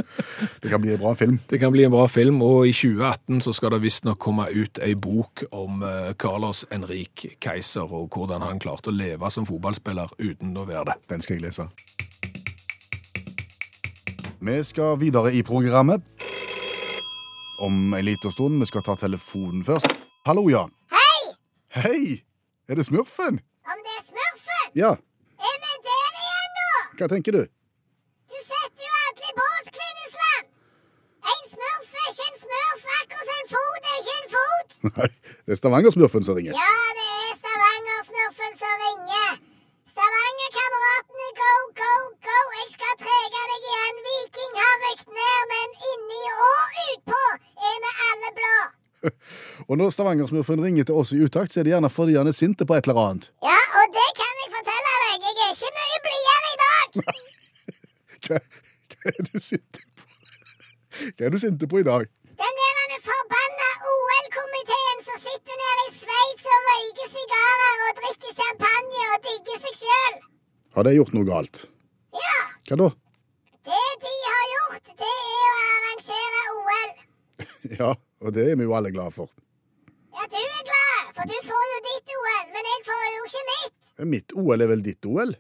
Det 0.62 0.70
kan 0.70 0.82
bli 0.82 0.94
en 0.94 1.00
bra 1.00 1.14
film. 1.16 1.40
Det 1.50 1.60
kan 1.60 1.72
bli 1.72 1.84
en 1.86 1.92
bra 1.92 2.08
film, 2.08 2.42
og 2.42 2.68
i 2.68 2.72
2018 2.74 3.42
så 3.46 3.54
skal 3.54 3.72
det 3.76 3.82
visstnok 3.84 4.18
komme 4.20 4.48
ut 4.52 4.80
ei 4.84 4.94
bok 4.96 5.44
om 5.52 5.84
eh, 5.86 6.14
Carlos 6.20 6.66
Henrik 6.72 7.26
Keiser, 7.42 7.86
og 7.94 8.10
hvordan 8.16 8.42
han 8.42 8.60
klarte 8.60 8.90
å 8.90 8.96
leve 8.96 9.30
som 9.32 9.46
fotballspiller 9.46 10.10
uten 10.20 10.58
å 10.58 10.66
være 10.68 10.86
det. 10.92 10.98
Den 11.14 11.22
skal 11.22 11.38
jeg 11.38 11.46
lese. 11.48 11.68
Vi 14.40 14.64
skal 14.64 15.00
videre 15.00 15.34
i 15.34 15.44
programmet. 15.44 16.02
Om 17.62 17.94
en 17.94 18.06
liten 18.06 18.32
stund. 18.32 18.60
Vi 18.60 18.66
skal 18.70 18.84
ta 18.86 18.96
telefonen 18.96 19.64
først. 19.66 19.88
Hallo, 20.26 20.44
ja. 20.50 20.68
Hei! 20.94 21.22
Hei! 21.74 22.02
Er 22.70 22.76
det 22.78 22.86
Smurfen? 22.86 23.40
Om 23.66 23.82
det 23.86 23.94
er 23.98 24.04
smurfen? 24.06 24.68
Ja. 24.76 24.92
Er 25.50 25.58
vi 25.64 25.72
der 25.88 26.10
igjen 26.22 26.54
nå? 26.60 26.70
Hva 27.00 27.08
tenker 27.14 27.38
du? 27.38 27.42
Du 27.48 28.38
setter 28.44 28.86
jo 28.86 28.94
alle 29.08 29.34
på 29.40 29.46
oss, 29.58 29.72
Kvinnesland. 29.78 30.50
En 31.34 31.44
smurf 31.56 31.98
er 32.04 32.10
ikke 32.12 32.28
en 32.30 32.40
smurf, 32.44 32.86
akkurat 33.00 33.30
som 33.32 33.42
en 33.42 33.52
fot 33.56 33.90
er 33.92 34.00
ikke 34.04 34.18
en 34.20 34.30
fot. 34.36 34.78
Nei, 34.92 35.10
det 35.48 35.56
er 35.56 35.62
Stavanger-smurfen 35.62 36.28
som 36.28 36.38
ringer. 36.38 36.54
Ja, 36.60 36.72
Og 49.68 49.76
når 49.80 49.90
Stavanger-smurfen 49.92 50.62
ringer 50.64 50.86
til 50.88 50.96
oss 50.96 51.12
i 51.12 51.20
utakt, 51.26 51.52
så 51.52 51.60
er 51.60 51.68
det 51.68 51.74
gjerne 51.74 51.90
fordi 51.92 52.16
han 52.16 52.30
er 52.32 52.36
sinte 52.36 52.66
på 52.68 52.76
et 52.78 52.88
eller 52.88 53.00
annet. 53.04 53.26
Ja, 53.44 53.58
og 53.82 53.88
det 53.96 54.06
kan 54.20 54.38
jeg 54.44 54.52
fortelle 54.54 54.94
deg. 55.04 55.26
Jeg 55.28 55.34
er 55.44 55.52
ikke 55.56 55.72
mye 55.80 55.98
blidere 56.06 56.52
i 56.54 56.60
dag. 56.64 56.88
Hva, 58.28 58.40
hva 58.92 59.12
er 59.12 59.26
du 59.28 59.36
sinte 59.44 59.84
på? 59.96 60.06
Hva 61.18 61.28
er 61.28 61.34
du 61.36 61.38
sinte 61.44 61.68
på 61.72 61.82
i 61.82 61.86
dag? 61.88 62.08
Den 62.42 62.58
der 62.62 62.96
forbanna 63.06 63.68
OL-komiteen 63.92 65.04
som 65.06 65.20
sitter 65.26 65.60
nede 65.62 65.86
i 65.86 65.92
Sveits 65.96 66.48
og 66.54 66.66
røyker 66.70 67.12
sigarer 67.14 67.84
og 67.88 68.00
drikker 68.02 68.34
champagne 68.40 69.04
og 69.14 69.20
digger 69.28 69.62
seg 69.66 69.78
sjøl. 69.84 70.18
Har 70.78 70.88
de 70.88 70.96
gjort 70.98 71.14
noe 71.16 71.28
galt? 71.28 71.62
Ja, 72.18 72.40
Hva 72.72 72.80
da? 72.84 72.90
det 73.68 73.84
de 74.04 74.14
har 74.24 74.46
gjort, 74.56 74.92
det 75.04 75.12
er 75.12 75.48
å 75.48 75.58
arrangere 75.68 76.46
OL. 76.56 76.92
Ja, 77.82 77.92
og 78.24 78.34
det 78.36 78.48
er 78.52 78.56
vi 78.60 78.68
jo 78.68 78.76
alle 78.80 78.92
glad 78.96 79.12
for. 79.16 79.28
Ja, 80.18 80.26
du 80.32 80.38
er 80.40 80.64
glad, 80.68 81.07
for 81.18 81.26
du 81.34 81.38
får 81.50 81.66
jo 81.74 81.78
ditt 81.90 82.12
OL, 82.16 82.46
men 82.54 82.68
jeg 82.72 82.82
får 82.88 83.06
jo 83.16 83.22
ikke 83.28 83.44
mitt. 83.52 83.78
Mitt 84.14 84.34
OL 84.42 84.64
er 84.64 84.70
vel 84.72 84.84
ditt 84.86 85.08
OL? 85.10 85.32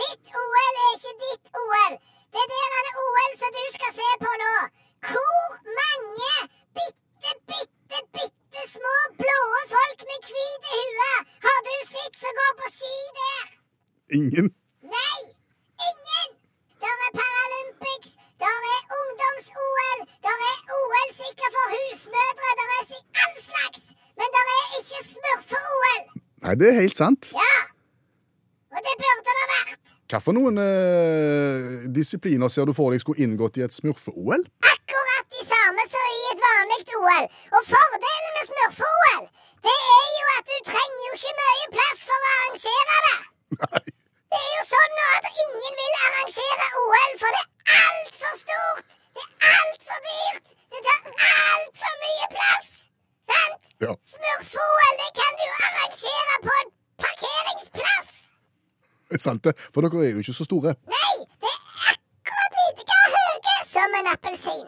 Mitt 0.00 0.32
OL 0.42 0.78
er 0.84 0.88
ikke 0.96 1.12
ditt 1.24 1.52
OL. 1.62 1.94
Det 2.34 2.46
der 2.52 2.72
er 2.78 2.86
det 2.86 2.94
OL 3.02 3.36
som 3.42 3.52
du 3.58 3.60
skal 3.76 3.92
se 3.98 4.08
på 4.24 4.32
nå. 4.42 4.54
Hvor 5.10 5.44
mange 5.78 6.32
bitte, 6.78 7.34
bitte, 7.52 8.00
bitte 8.16 8.64
små 8.72 8.96
blå 9.20 9.38
folk 9.74 10.02
med 10.10 10.26
hvite 10.32 10.80
huer 10.80 11.16
har 11.46 11.60
du 11.68 11.74
sett 11.92 12.18
som 12.24 12.40
går 12.40 12.58
på 12.62 12.72
ski 12.78 12.96
der? 13.20 13.46
Ingen? 14.18 14.50
Nei, 14.96 15.20
ingen! 15.90 16.28
Der 16.82 17.06
er 17.06 17.14
Paralympics, 17.20 18.10
der 18.42 18.58
er 18.74 18.98
ungdoms-OL, 18.98 20.04
der 20.26 20.44
er 20.50 20.58
OL 20.80 21.08
sikkert 21.22 21.56
for 21.60 21.76
husmødre, 21.76 22.52
der 22.62 22.76
er 22.78 22.84
all 23.22 23.40
slags. 23.46 23.88
Men 24.18 24.32
det 24.34 24.42
er 24.54 24.78
ikke 24.80 25.02
smurfe-OL. 25.12 26.00
Nei, 26.44 26.54
det 26.60 26.68
er 26.70 26.80
helt 26.82 26.98
sant. 26.98 27.30
Ja. 27.34 27.54
Og 28.74 28.80
det 28.86 28.94
burde 29.02 29.34
det 29.38 29.46
vært. 29.54 29.76
Hva 30.08 30.20
for 30.24 30.36
noen 30.36 30.56
eh, 30.62 31.88
disipliner 31.92 32.48
ser 32.52 32.68
du 32.68 32.72
for 32.76 32.94
deg 32.94 33.02
skulle 33.02 33.20
inngått 33.24 33.58
i 33.60 33.64
et 33.66 33.74
smurfe-OL? 33.76 34.44
Akkurat 34.72 35.26
de 35.34 35.42
samme 35.44 35.84
som 35.90 36.06
i 36.14 36.22
et 36.32 36.42
vanlig 36.44 36.80
OL. 37.00 37.26
Og 37.58 37.68
fordelen 37.68 38.32
med 38.38 38.48
smurfe-OL, 38.50 39.26
det 39.68 39.76
er 39.76 40.08
jo 40.16 40.26
at 40.38 40.48
du 40.48 40.56
trenger 40.70 41.04
jo 41.08 41.18
ikke 41.18 41.34
mye 41.42 41.68
plass 41.76 42.04
for 42.08 42.18
å 42.28 42.32
arrangere 42.34 42.98
det. 43.08 43.18
Nei. 43.58 43.84
Det 44.28 44.40
er 44.44 44.50
jo 44.54 44.64
sånn 44.70 44.98
at 45.04 45.28
ingen 45.44 45.76
vil 45.82 45.94
arrangere 46.06 46.66
OL, 46.84 47.12
for 47.20 47.36
det 47.36 47.44
er 47.44 47.84
altfor 47.84 48.34
stort. 48.42 48.96
Det 49.18 49.24
er 49.28 49.54
altfor 49.60 50.02
dyrt. 50.08 50.56
Det 50.72 50.82
tar 50.88 51.00
altfor 51.28 51.94
mye 52.04 52.28
plass. 52.36 52.68
Sant? 53.32 53.67
Ja. 53.80 53.94
Smurfe-OL, 54.12 54.94
det 55.02 55.10
kan 55.18 55.32
du 55.40 55.46
arrangere 55.66 56.36
på 56.46 56.50
en 56.60 56.70
parkeringsplass. 57.02 58.08
Er 59.14 59.20
sant 59.22 59.44
det, 59.46 59.52
for 59.74 59.86
dere 59.86 60.00
er 60.06 60.10
jo 60.16 60.22
ikke 60.24 60.34
så 60.34 60.46
store. 60.48 60.72
Nei, 60.94 61.14
det 61.44 61.52
er 61.52 61.60
akkurat 61.92 62.56
like 62.58 62.96
høye 63.14 63.54
som 63.70 63.94
en 64.00 64.10
appelsin. 64.14 64.66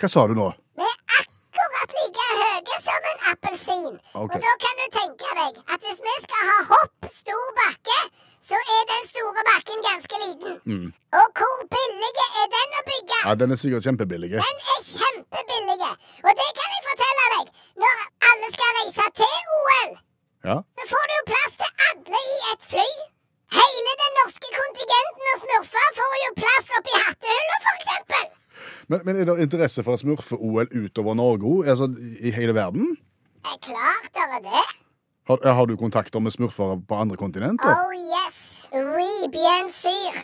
Hva 0.00 0.08
sa 0.14 0.24
du 0.30 0.34
nå? 0.40 0.48
Vi 0.80 0.88
er 0.88 0.96
akkurat 1.20 1.96
like 1.98 2.28
høye 2.40 2.80
som 2.86 3.10
en 3.12 3.20
appelsin. 3.34 4.00
Okay. 4.22 4.24
Og 4.24 4.46
da 4.46 4.54
kan 4.64 4.80
du 4.80 4.86
tenke 4.96 5.36
deg 5.42 5.60
at 5.76 5.84
hvis 5.84 6.00
vi 6.08 6.16
skal 6.24 6.48
ha 6.52 6.58
hopp 6.72 7.10
stor 7.20 7.46
bakke, 7.60 8.00
så 8.48 8.58
er 8.76 8.82
den 8.92 9.04
store 9.12 9.42
bakken 9.50 9.80
ganske 9.88 10.16
liten. 10.24 10.84
Og 11.20 11.26
hvor 11.38 11.56
billig 11.74 12.12
er 12.42 12.46
den 12.56 12.76
å 12.80 12.82
bygge? 12.90 13.18
Ja, 13.26 13.34
Den 13.40 13.54
er 13.54 13.58
sikkert 13.62 13.86
kjempebillig. 13.88 14.30
Den 14.36 14.60
er 14.74 14.80
kjempebillig. 14.92 15.90
Og 16.26 16.32
det 16.40 16.48
kan 16.58 16.68
jeg 16.76 16.82
fortelle 16.90 17.26
deg. 17.34 17.46
Når 17.82 17.94
alle 18.30 18.48
skal 18.56 18.70
reise 18.80 19.06
til 19.20 19.36
OL, 19.58 19.92
Ja. 20.50 20.56
så 20.78 20.84
får 20.92 21.04
du 21.10 21.14
jo 21.18 21.24
plass 21.32 21.52
til 21.62 21.70
alle 21.88 22.20
i 22.34 22.38
et 22.52 22.62
fly. 22.72 22.88
Hele 23.58 23.92
den 24.02 24.12
norske 24.20 24.48
kontingenten 24.60 25.28
av 25.32 25.36
smurfer 25.42 25.88
får 25.98 26.14
jo 26.24 26.30
plass 26.42 26.72
oppi 26.78 26.94
hattehylla, 27.02 27.56
eksempel. 27.76 28.24
Men, 28.90 29.00
men 29.06 29.16
er 29.20 29.24
det 29.28 29.36
interesse 29.46 29.82
for 29.86 29.98
smurfe-OL 29.98 30.68
utover 30.84 31.14
Norge 31.18 31.46
òg? 31.50 31.68
Altså 31.72 31.88
i 32.22 32.30
hele 32.34 32.54
verden? 32.54 32.96
Er 33.46 33.58
klart 33.62 34.10
det 34.14 34.26
er 34.38 34.42
det. 34.46 34.64
Har, 35.26 35.42
har 35.58 35.66
du 35.66 35.74
kontakter 35.76 36.20
med 36.22 36.30
smurfere 36.34 36.76
på 36.88 36.94
andre 37.02 37.16
kontinenter? 37.18 37.66
Oh 37.66 37.94
yes, 37.94 38.35
bien. 39.38 39.64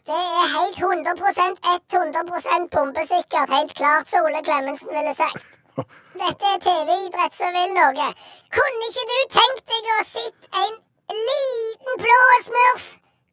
Det 0.08 0.20
er 0.40 0.46
helt 0.56 0.76
100% 0.76 1.56
100 1.92 2.68
bombesikkert. 2.74 3.54
Helt 3.56 3.74
klart 3.80 4.06
som 4.08 4.24
Ole 4.26 4.42
Klemetsen 4.46 4.90
ville 4.96 5.14
sagt. 5.14 5.44
Dette 6.22 6.44
er 6.54 6.58
TV-idrett 6.66 7.34
som 7.40 7.54
vil 7.56 7.72
noe. 7.78 8.08
Kunne 8.56 8.88
ikke 8.88 9.06
du 9.12 9.18
tenkt 9.38 9.64
deg 9.72 9.88
å 9.94 10.00
sitte 10.14 10.64
en 10.64 10.74
liten 11.28 12.02
blå 12.02 12.18
smurf 12.48 12.84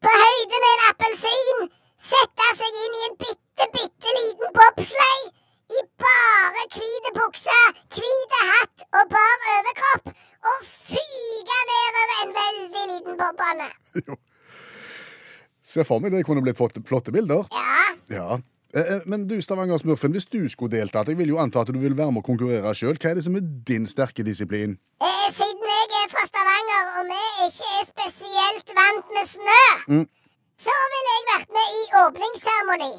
på 0.06 0.14
høyde 0.24 0.62
med 0.64 0.72
en 0.76 0.88
appelsin 0.92 1.68
sette 2.12 2.54
seg 2.62 2.80
inn 2.86 2.96
i 3.00 3.04
en 3.10 3.18
bitte, 3.26 3.68
bitte 3.76 4.16
liten 4.20 4.56
bobsleigh 4.56 5.28
i 5.80 5.84
bare 6.04 6.64
hvite 6.78 7.12
bukser, 7.20 7.76
hvite 7.98 8.48
hatt 8.54 8.88
og 9.02 9.12
bar 9.12 9.46
overkropp 9.58 10.10
og 10.54 10.72
fyke 10.94 11.60
nedover 11.74 12.16
en 12.22 12.34
veldig 12.40 12.88
liten 12.94 13.22
bobbane? 13.22 13.70
Se 15.70 15.84
for 15.86 16.02
meg 16.02 16.12
det 16.16 16.24
kunne 16.26 16.42
blitt 16.46 16.58
flotte, 16.58 16.82
flotte 16.90 17.14
bilder. 17.14 17.46
Ja, 17.54 17.76
Ja. 18.10 18.40
Eh, 18.74 18.82
eh, 18.96 19.02
Men 19.10 19.24
du, 19.28 19.36
Stavanger-smurfen, 19.42 20.12
hvis 20.14 20.26
du 20.30 20.44
skulle 20.50 20.70
deltatt, 20.78 21.08
jeg 21.10 21.18
vil 21.18 21.30
jo 21.34 21.38
anta 21.42 21.62
at 21.62 21.70
du 21.74 21.80
vil 21.82 21.96
være 21.98 22.12
med 22.14 22.22
å 22.22 22.26
konkurrere 22.26 22.70
sjøl. 22.78 22.98
Hva 23.02 23.10
er 23.12 23.16
det 23.18 23.24
som 23.26 23.36
er 23.38 23.42
din 23.70 23.86
sterke 23.90 24.22
disiplin? 24.26 24.78
eh, 25.02 25.28
siden 25.34 25.66
jeg 25.74 25.90
er 26.04 26.10
fra 26.14 26.24
Stavanger 26.30 26.84
og 27.00 27.10
vi 27.10 27.22
ikke 27.48 27.70
er 27.80 27.86
spesielt 27.90 28.70
vant 28.78 29.08
med 29.16 29.26
snø, 29.36 29.64
Mm. 29.90 30.06
så 30.66 30.76
ville 30.94 31.12
jeg 31.16 31.26
vært 31.34 31.50
med 31.58 31.68
i 31.80 31.84
åpningsseremoni. 32.04 32.92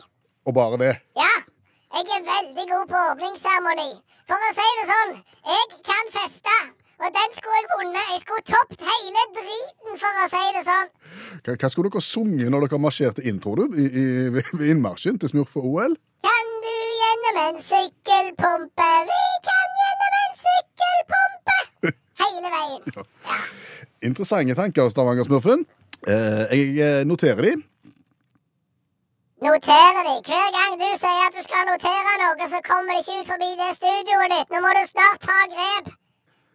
Og 0.47 0.55
bare 0.55 0.77
det. 0.83 0.93
Ja, 1.23 1.33
jeg 1.95 2.07
er 2.19 2.23
veldig 2.35 2.67
god 2.75 2.87
på 2.95 2.99
åpningsseremoni. 3.13 3.91
For 4.27 4.39
å 4.49 4.51
si 4.59 4.69
det 4.79 4.87
sånn, 4.95 5.13
jeg 5.55 5.67
kan 5.87 6.07
feste. 6.19 6.57
Og 7.01 7.09
den 7.17 7.31
skulle 7.37 7.57
jeg 7.61 7.69
vunnet. 7.75 8.09
Jeg 8.13 8.21
skulle 8.25 8.45
toppet 8.53 8.83
hele 8.91 9.23
driten, 9.39 9.95
for 10.03 10.21
å 10.25 10.27
si 10.33 10.43
det 10.57 10.65
sånn. 10.67 10.91
Hva, 11.47 11.55
hva 11.63 11.71
skulle 11.73 11.93
dere 11.93 12.05
sunget 12.05 12.53
når 12.53 12.67
dere 12.67 12.81
marsjerte 12.85 13.25
inn, 13.25 13.41
tror 13.41 13.63
du? 13.63 13.79
I, 13.81 13.87
i, 13.89 14.05
ved 14.35 14.67
innmarsjen 14.69 15.17
til 15.21 15.33
smurfe-OL? 15.33 15.97
Kan 16.27 16.51
du 16.67 16.75
gjennom 17.01 17.41
en 17.47 17.63
sykkelpumpe? 17.65 18.91
Vi 19.09 19.23
kan 19.49 19.81
gjennom 19.81 20.19
en 20.21 20.37
sykkelpumpe. 20.43 21.59
Hele 22.23 22.53
veien. 22.57 23.09
Interessante 24.11 24.59
tanker, 24.61 24.93
Stavanger-smurfen. 24.93 25.65
Eh, 26.09 26.45
jeg 26.53 26.77
eh, 26.85 27.03
noterer 27.09 27.49
de. 27.49 27.55
Noterer 29.41 30.05
de. 30.05 30.15
Hver 30.29 30.53
gang 30.59 30.77
du 30.81 30.89
sier 31.01 31.25
at 31.25 31.37
du 31.37 31.41
skal 31.49 31.65
notere 31.69 32.15
noe, 32.27 32.53
så 32.53 32.61
kommer 32.69 32.93
det 32.93 33.07
ikke 33.07 33.23
ut 33.23 33.33
forbi 33.33 33.51
det 33.57 33.73
studioet 33.81 34.37
ditt. 34.37 34.53
Nå 34.53 34.61
må 34.65 34.77
du 34.77 34.85
snart 34.93 35.25
ta 35.25 35.41
grep. 35.57 35.93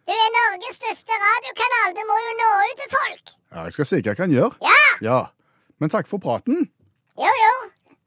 Du 0.06 0.12
er 0.14 0.28
Norges 0.36 0.76
største 0.78 1.16
radiokanal. 1.22 1.94
Du 1.96 2.02
må 2.08 2.16
jo 2.22 2.32
nå 2.40 2.50
ut 2.68 2.76
til 2.82 2.90
folk. 2.92 3.32
Ja, 3.54 3.64
Jeg 3.66 3.72
skal 3.76 3.88
se 3.90 3.96
hva 4.02 4.12
jeg 4.12 4.18
kan 4.20 4.30
gjøre. 4.34 4.52
Ja! 4.62 4.76
Ja. 5.02 5.18
Men 5.82 5.90
takk 5.92 6.06
for 6.10 6.22
praten. 6.22 6.68
Jo, 7.18 7.32
jo. 7.42 7.54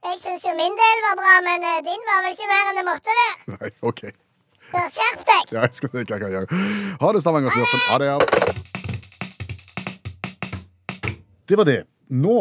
Jeg 0.07 0.21
syns 0.23 0.45
jo 0.47 0.53
min 0.55 0.75
del 0.79 1.01
var 1.05 1.15
bra, 1.19 1.33
men 1.43 1.59
eh, 1.67 1.79
din 1.83 2.03
var 2.07 2.23
vel 2.23 2.31
ikke 2.37 2.47
mer 2.49 2.69
enn 2.71 2.79
det 2.79 2.85
måtte 2.87 3.15
være. 3.19 3.35
Nei, 3.57 3.69
OK. 3.91 4.01
Så 4.69 4.83
skjerp 4.95 5.23
deg. 5.27 5.51
Ja, 5.57 5.65
jeg 5.65 5.75
skal 5.79 5.89
se 5.91 5.97
hva 5.97 6.03
jeg 6.05 6.21
kan 6.23 6.33
gjøre. 6.37 6.47
Ha 7.01 7.11
det, 7.15 7.21
Stavanger-smurfen. 7.25 7.81
Ha 7.89 7.95
det, 7.99 8.07
ja. 8.13 8.17
Det 11.49 11.57
var 11.57 11.65
det. 11.67 11.79
Nå 12.13 12.37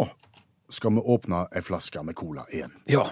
skal 0.69 0.93
vi 0.95 1.01
åpne 1.17 1.43
ei 1.57 1.63
flaske 1.65 2.03
med 2.05 2.15
cola 2.15 2.45
igjen. 2.53 2.71
Ja. 2.87 3.07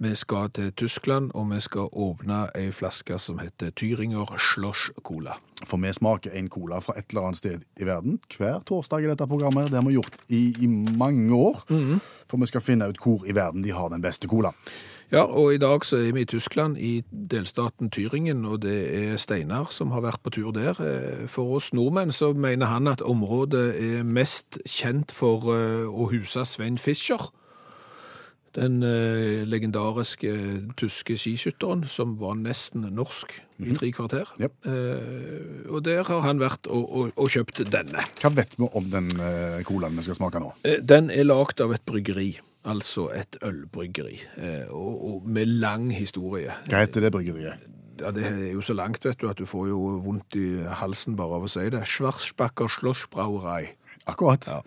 Vi 0.00 0.14
skal 0.14 0.50
til 0.54 0.72
Tyskland, 0.72 1.30
og 1.34 1.48
vi 1.50 1.60
skal 1.60 1.88
åpne 1.92 2.44
ei 2.54 2.68
flaske 2.70 3.16
som 3.18 3.40
heter 3.42 3.72
Tyringer 3.74 4.30
Schloss 4.38 4.92
Cola. 5.02 5.34
For 5.66 5.80
vi 5.82 5.90
smaker 5.92 6.36
en 6.38 6.46
cola 6.48 6.78
fra 6.78 6.94
et 6.98 7.08
eller 7.10 7.26
annet 7.26 7.40
sted 7.40 7.64
i 7.80 7.86
verden 7.86 8.20
hver 8.36 8.60
torsdag 8.66 9.02
i 9.02 9.08
dette 9.10 9.26
programmet. 9.26 9.72
Det 9.72 9.80
har 9.80 9.88
vi 9.88 9.96
gjort 9.96 10.14
i, 10.28 10.54
i 10.62 10.68
mange 10.70 11.34
år. 11.34 11.64
For 12.30 12.38
vi 12.38 12.46
skal 12.46 12.62
finne 12.62 12.86
ut 12.92 13.00
hvor 13.02 13.26
i 13.26 13.34
verden 13.34 13.64
de 13.66 13.74
har 13.74 13.90
den 13.90 14.04
beste 14.04 14.30
colaen. 14.30 14.54
Ja, 15.10 15.24
og 15.24 15.54
i 15.54 15.58
dag 15.58 15.82
så 15.88 15.96
er 15.96 16.12
vi 16.12 16.20
i 16.20 16.28
Tyskland, 16.28 16.76
i 16.78 17.02
delstaten 17.10 17.90
Tyringen, 17.90 18.44
og 18.44 18.60
det 18.62 18.76
er 18.92 19.16
Steinar 19.16 19.72
som 19.72 19.90
har 19.96 20.04
vært 20.04 20.20
på 20.22 20.30
tur 20.30 20.50
der. 20.52 20.76
Eh, 20.84 21.26
For 21.32 21.56
oss 21.56 21.72
nordmenn 21.72 22.12
så 22.12 22.34
mener 22.36 22.66
han 22.66 22.86
at 22.86 23.02
området 23.02 23.72
er 23.80 24.04
mest 24.04 24.60
kjent 24.68 25.10
for 25.10 25.48
eh, 25.56 25.88
å 25.88 26.10
huse 26.12 26.44
Svein 26.44 26.78
Fischer. 26.78 27.32
Den 28.56 28.82
eh, 28.82 29.44
legendariske 29.46 30.30
eh, 30.32 30.62
tyske 30.80 31.16
skiskytteren 31.20 31.84
som 31.90 32.16
var 32.20 32.34
nesten 32.40 32.86
norsk 32.96 33.34
i 33.58 33.74
tre 33.76 33.90
kvarter. 33.92 34.30
Yep. 34.40 34.68
Eh, 34.70 35.70
og 35.72 35.82
der 35.84 36.04
har 36.08 36.20
han 36.24 36.40
vært 36.40 36.66
og, 36.70 36.84
og, 36.88 37.12
og 37.18 37.28
kjøpt 37.34 37.64
denne. 37.72 38.04
Hva 38.22 38.30
vet 38.34 38.54
vi 38.58 38.68
om 38.72 38.88
den 38.92 39.10
eh, 39.20 39.60
colaen 39.68 39.98
vi 39.98 40.06
skal 40.06 40.18
smake 40.20 40.40
nå? 40.42 40.52
Eh, 40.64 40.78
Den 40.80 41.10
er 41.12 41.26
lagd 41.28 41.60
av 41.60 41.74
et 41.76 41.84
bryggeri, 41.88 42.30
altså 42.68 43.08
et 43.14 43.36
ølbryggeri, 43.44 44.20
eh, 44.40 44.64
og, 44.70 44.94
og 45.10 45.28
med 45.28 45.50
lang 45.60 45.90
historie. 45.92 46.54
Hva 46.70 46.84
heter 46.86 47.04
det 47.04 47.12
bryggeriet? 47.14 47.66
Ja, 47.98 48.12
Det 48.14 48.24
er 48.28 48.52
jo 48.54 48.62
så 48.62 48.76
langt, 48.78 49.02
vet 49.04 49.18
du, 49.18 49.26
at 49.26 49.40
du 49.40 49.46
får 49.48 49.72
jo 49.72 49.78
vondt 50.04 50.36
i 50.38 50.62
halsen 50.80 51.16
bare 51.18 51.40
av 51.40 51.48
å 51.48 51.50
si 51.50 51.64
det. 51.74 51.80
Schwarzbacher 51.90 52.70
Schlossbrauerei. 52.70 53.72
Akkurat. 54.08 54.46
Ja. 54.48 54.60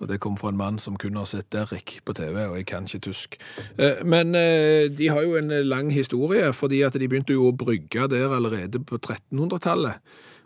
Og 0.00 0.08
det 0.10 0.18
kom 0.20 0.36
fra 0.40 0.50
en 0.50 0.58
mann 0.58 0.78
som 0.82 0.96
kun 1.00 1.16
har 1.16 1.28
sett 1.30 1.50
Derrik 1.54 1.98
på 2.04 2.14
TV, 2.16 2.36
og 2.48 2.56
jeg 2.58 2.66
kan 2.68 2.88
ikke 2.88 3.04
tysk. 3.10 3.36
Eh, 3.78 4.02
Men 4.04 4.34
eh, 4.34 4.88
de 4.90 5.08
har 5.12 5.22
jo 5.22 5.36
en 5.38 5.52
lang 5.68 5.92
historie, 5.94 6.52
fordi 6.52 6.82
at 6.82 6.96
de 6.98 7.08
begynte 7.08 7.36
jo 7.36 7.50
å 7.50 7.56
brygge 7.56 8.08
der 8.10 8.32
allerede 8.34 8.80
på 8.82 8.98
1300-tallet. 8.98 10.00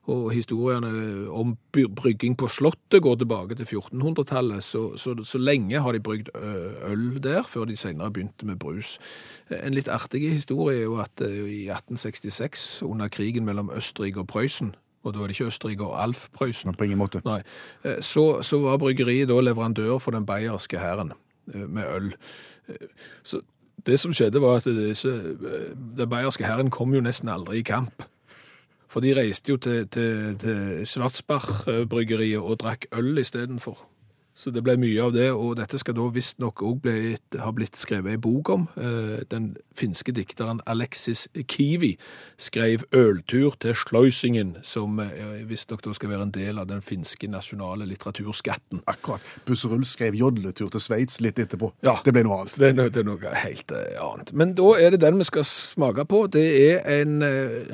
Og 0.09 0.31
historiene 0.33 1.29
om 1.37 1.51
brygging 1.73 2.33
på 2.41 2.49
slottet 2.49 3.03
går 3.05 3.19
tilbake 3.21 3.59
til 3.59 3.67
1400-tallet, 3.67 4.65
så, 4.65 4.97
så, 4.97 5.13
så 5.21 5.39
lenge 5.39 5.83
har 5.85 5.93
de 5.93 6.01
brygd 6.01 6.31
øl 6.89 7.19
der, 7.21 7.43
før 7.45 7.67
de 7.69 7.77
senere 7.77 8.09
begynte 8.17 8.49
med 8.49 8.57
brus. 8.63 8.97
Eh, 9.51 9.61
En 9.67 9.77
litt 9.77 9.89
artig 9.93 10.25
historie 10.31 10.79
er 10.81 10.87
jo 10.89 10.97
at 11.05 11.21
eh, 11.25 11.43
i 11.45 11.63
1866, 11.69 12.83
under 12.89 13.09
krigen 13.13 13.45
mellom 13.45 13.71
Østerrike 13.77 14.25
og 14.25 14.31
Prøysen, 14.33 14.75
og 15.09 15.15
da 15.15 15.23
er 15.25 15.31
det 15.31 15.37
ikke 15.37 15.49
Østerrike 15.51 15.87
og 15.87 15.97
Alf 16.03 16.27
Prøysen, 16.37 16.75
På 16.77 16.85
ingen 16.87 17.01
måte. 17.01 17.23
Nei. 17.27 17.41
Eh, 17.85 17.99
Så, 18.05 18.43
så 18.47 18.61
var 18.63 18.79
bryggeriet 18.79 19.29
da 19.29 19.41
leverandør 19.41 19.99
for 19.99 20.15
den 20.17 20.27
bayerske 20.29 20.79
hæren 20.79 21.13
eh, 21.55 21.65
med 21.69 21.85
øl. 21.97 22.13
Eh, 22.69 22.87
Så 23.23 23.41
det 23.87 23.99
som 24.01 24.13
skjedde 24.13 24.41
var 24.43 24.57
at 24.61 24.65
disse, 24.65 25.09
den 25.97 26.11
bayerske 26.11 26.45
hæren 26.45 26.71
kom 26.71 26.95
jo 26.95 27.01
nesten 27.01 27.29
aldri 27.29 27.59
i 27.59 27.63
kamp. 27.67 28.03
For 28.89 29.01
de 29.01 29.15
reiste 29.17 29.53
jo 29.53 29.57
til, 29.57 29.87
til, 29.89 30.37
til 30.41 30.87
Svartsbach-bryggeriet 30.89 32.41
og 32.41 32.59
drakk 32.61 32.87
øl 32.93 33.19
istedenfor. 33.19 33.79
Så 34.39 34.53
det 34.55 34.63
ble 34.63 34.77
mye 34.79 35.03
av 35.03 35.11
det, 35.17 35.27
og 35.35 35.57
dette 35.59 35.81
skal 35.83 35.97
da 35.99 36.05
visstnok 36.15 36.63
òg 36.63 36.85
ha 37.43 37.51
blitt 37.55 37.79
skrevet 37.79 38.15
ei 38.15 38.21
bok 38.23 38.53
om. 38.55 38.69
Eh, 38.79 39.25
Den 39.27 39.57
finske 39.75 40.15
dikteren 40.15 40.61
Alexis 40.67 41.27
Kiwi 41.35 41.97
skrev 42.39 42.85
'Øltur 42.93 43.57
til 43.59 43.75
Sløysingen', 43.75 44.63
som 44.63 45.01
eh, 45.01 45.43
visstnok 45.43 45.83
da 45.83 45.93
skal 45.93 46.11
være 46.11 46.23
en 46.23 46.31
del 46.31 46.59
av 46.59 46.69
den 46.69 46.83
finske 46.83 47.27
nasjonale 47.27 47.87
litteraturskatten. 47.87 48.85
Akkurat. 48.87 49.21
Busserull 49.45 49.85
skrev 49.85 50.15
jodletur 50.15 50.71
til 50.71 50.81
Sveits 50.81 51.21
litt 51.21 51.39
etterpå. 51.39 51.73
Ja. 51.83 51.99
Det 52.05 52.15
ble 52.15 52.23
noe 52.23 52.39
annet. 52.39 52.55
Det 52.55 52.71
er, 52.71 52.79
noe, 52.79 52.95
det 52.95 53.03
er 53.03 53.11
noe 53.11 53.35
helt 53.43 53.73
eh, 53.73 53.99
annet. 53.99 54.33
Men 54.33 54.55
da 54.55 54.71
er 54.79 54.91
det 54.95 55.01
den 55.01 55.19
vi 55.19 55.25
skal 55.25 55.45
smake 55.45 56.07
på. 56.07 56.29
Det 56.31 56.47
er 56.71 57.03
en 57.03 57.23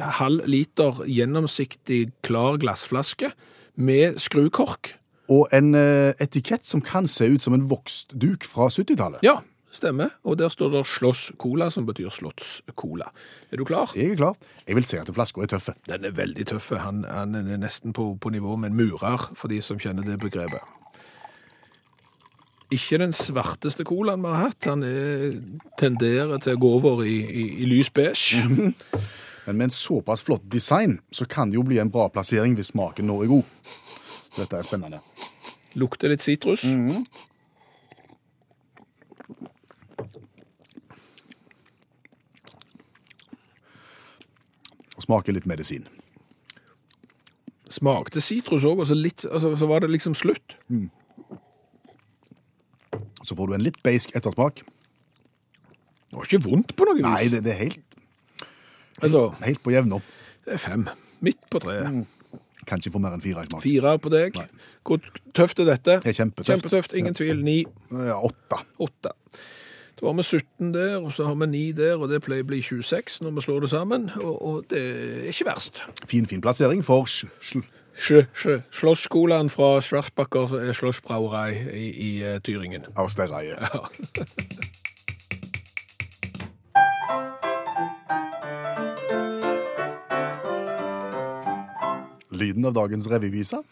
halv 0.01 0.49
liter 0.49 1.05
gjennomsiktig 1.05 2.13
klar 2.23 2.57
glassflaske 2.57 3.35
med 3.77 4.17
skrukork. 4.17 5.04
Og 5.33 5.49
en 5.57 5.75
eh, 5.79 6.13
etikett 6.21 6.67
som 6.69 6.83
kan 6.85 7.09
se 7.09 7.29
ut 7.33 7.43
som 7.43 7.57
en 7.57 7.65
vokstduk 7.71 8.45
fra 8.49 8.69
70-tallet. 8.69 9.23
Ja, 9.25 9.39
stemmer. 9.73 10.13
Og 10.25 10.39
der 10.39 10.53
står 10.53 10.73
det 10.75 10.85
Slåss 10.87 11.31
Cola, 11.41 11.71
som 11.71 11.87
betyr 11.89 12.13
Slottscola. 12.13 13.09
Er 13.51 13.57
du 13.57 13.65
klar? 13.65 13.93
Jeg 13.97 14.15
er 14.15 14.21
klar. 14.21 14.37
Jeg 14.69 14.77
vil 14.77 14.87
si 14.87 15.01
at 15.01 15.11
flaska 15.15 15.43
er 15.43 15.51
tøffe. 15.55 15.75
Den 15.89 16.05
er 16.05 16.15
veldig 16.17 16.47
tøff. 16.53 16.71
Han, 16.81 17.05
han 17.09 17.35
er 17.41 17.57
nesten 17.61 17.97
på, 17.97 18.15
på 18.21 18.33
nivå 18.35 18.57
med 18.57 18.73
en 18.73 18.79
murer, 18.79 19.31
for 19.35 19.53
de 19.53 19.63
som 19.65 19.81
kjenner 19.81 20.07
det 20.07 20.21
begrepet. 20.21 20.63
Ikke 22.73 22.99
den 22.99 23.13
svarteste 23.13 23.85
colaen 23.87 24.23
vi 24.25 24.33
har 24.33 24.49
hatt. 24.49 24.69
Han 24.69 24.83
er, 24.87 25.37
tenderer 25.81 26.41
til 26.43 26.57
å 26.57 26.61
gå 26.61 26.73
over 26.81 27.05
i, 27.07 27.21
i, 27.25 27.45
i 27.63 27.69
lys 27.71 27.93
beige. 27.95 28.45
Men 29.45 29.59
med 29.59 29.69
en 29.69 29.75
såpass 29.77 30.23
flott 30.25 30.45
design, 30.53 30.99
så 31.13 31.27
kan 31.29 31.51
det 31.51 31.59
jo 31.59 31.67
bli 31.69 31.79
en 31.79 31.93
bra 31.93 32.09
plassering 32.09 32.57
hvis 32.57 32.73
smaken 32.73 33.11
nå 33.11 33.19
er 33.23 33.33
god. 33.35 33.75
Dette 34.37 34.59
er 34.59 34.67
spennende. 34.67 35.01
Lukter 35.79 36.11
litt 36.13 36.23
sitrus. 36.23 36.65
Og 44.95 45.03
smaker 45.07 45.35
litt 45.37 45.49
medisin. 45.51 45.87
Smakte 47.75 48.23
sitrus 48.23 48.65
òg, 48.69 48.85
og 48.85 48.87
så, 48.87 48.95
litt, 48.99 49.25
altså, 49.27 49.55
så 49.59 49.67
var 49.71 49.83
det 49.83 49.91
liksom 49.91 50.15
slutt. 50.19 50.55
Så 53.25 53.35
får 53.39 53.51
du 53.51 53.57
en 53.57 53.65
litt 53.65 53.81
beisk 53.83 54.13
ettersmak. 54.15 54.63
Det 54.63 56.21
var 56.21 56.29
ikke 56.29 56.45
vondt 56.45 56.75
på 56.79 56.87
noe 56.87 56.99
vis. 57.01 57.07
Nei, 57.09 57.25
det, 57.33 57.43
det 57.47 57.55
er 57.57 57.63
helt, 57.67 57.91
Altså, 59.03 59.25
helt 59.43 59.59
på 59.65 59.73
jevna. 59.75 59.97
det 60.47 60.53
er 60.55 60.61
fem. 60.63 60.85
Midt 61.25 61.41
på 61.51 61.59
treet. 61.65 62.05
Kan 62.67 62.81
ikke 62.81 62.95
få 62.95 63.03
mer 63.03 63.13
enn 63.17 63.21
fire 63.25 63.43
i 63.45 63.49
smak. 63.51 63.63
Fire 63.65 63.97
på 64.01 64.13
deg. 64.15 64.39
Hvor 64.87 65.03
tøft 65.37 65.59
er 65.61 65.69
dette? 65.69 65.99
Det 66.05 66.13
er 66.15 66.19
kjempetøft. 66.23 66.51
Kjempetøft, 66.55 66.95
ingen 66.97 67.15
tvil. 67.19 67.43
Ni, 67.45 67.59
Ja, 67.93 68.17
åtte. 68.25 68.63
åtte. 68.81 69.13
Da 69.95 70.07
har 70.09 70.17
vi 70.19 70.23
17 70.27 70.73
der, 70.75 70.97
og 70.99 71.13
så 71.15 71.25
har 71.29 71.35
vi 71.39 71.47
9 71.47 71.73
der, 71.79 71.95
og 72.01 72.09
det 72.11 72.23
pleier 72.25 72.43
å 72.43 72.49
bli 72.49 72.59
26 72.65 73.21
når 73.23 73.37
vi 73.37 73.45
slår 73.47 73.61
det 73.67 73.71
sammen. 73.71 74.09
Og, 74.19 74.35
og 74.43 74.65
det 74.73 74.81
er 74.81 75.29
ikke 75.31 75.47
verst. 75.53 75.85
Fin, 76.11 76.27
fin 76.27 76.43
plassering 76.45 76.83
for 76.85 77.07
sj, 77.07 77.29
sj, 77.41 77.63
Sjø, 77.95 78.25
sjø. 78.35 78.57
Slåssskolen 78.75 79.47
fra 79.55 79.77
Schwarzbacher 79.79 80.57
eh, 80.65 80.73
Schlossbrauerei 80.75 81.53
i, 81.79 81.85
i 81.95 82.09
eh, 82.27 82.41
Tyringen. 82.43 82.89
Austereie. 82.99 83.55
Lyden 92.35 92.67
av 92.69 92.75
dagens 92.77 93.09
revyvise. 93.11 93.63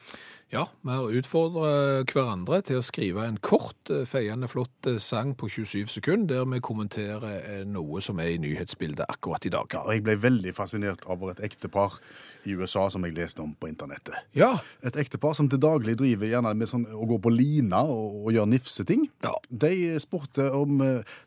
Ja, 0.53 0.67
vi 0.85 0.93
har 0.93 1.15
utfordret 1.17 2.11
hverandre 2.12 2.59
til 2.69 2.77
å 2.77 2.85
skrive 2.85 3.23
en 3.25 3.38
kort, 3.41 3.88
eh, 3.88 4.03
feiende 4.05 4.51
flott 4.53 4.85
eh, 4.85 4.99
sang 5.01 5.31
på 5.33 5.49
27 5.49 5.88
sekunder, 5.88 6.43
der 6.43 6.51
vi 6.51 6.59
kommenterer 6.61 7.38
eh, 7.38 7.62
noe 7.65 8.03
som 8.05 8.21
er 8.21 8.35
i 8.35 8.41
nyhetsbildet 8.43 9.09
akkurat 9.09 9.49
i 9.49 9.53
dag. 9.55 9.73
Ja, 9.73 9.87
jeg 9.88 10.05
ble 10.05 10.19
veldig 10.21 10.53
fascinert 10.53 11.07
over 11.09 11.33
et 11.33 11.41
ektepar 11.41 11.97
i 12.45 12.53
USA 12.53 12.85
som 12.93 13.07
jeg 13.09 13.17
leste 13.17 13.41
om 13.41 13.55
på 13.57 13.71
internettet. 13.71 14.12
Ja, 14.37 14.59
Et 14.85 14.99
ektepar 15.01 15.33
som 15.33 15.49
til 15.49 15.62
daglig 15.62 15.95
driver 15.97 16.29
gjerne 16.29 16.53
med 16.59 16.69
sånn 16.69 16.85
å 16.85 17.09
gå 17.09 17.17
på 17.23 17.33
lina 17.33 17.81
og, 17.88 18.27
og 18.27 18.37
gjøre 18.37 18.53
nifseting. 18.53 19.09
Ja. 19.25 19.33
De 19.49 19.97
spurte 20.03 20.51
om 20.53 20.83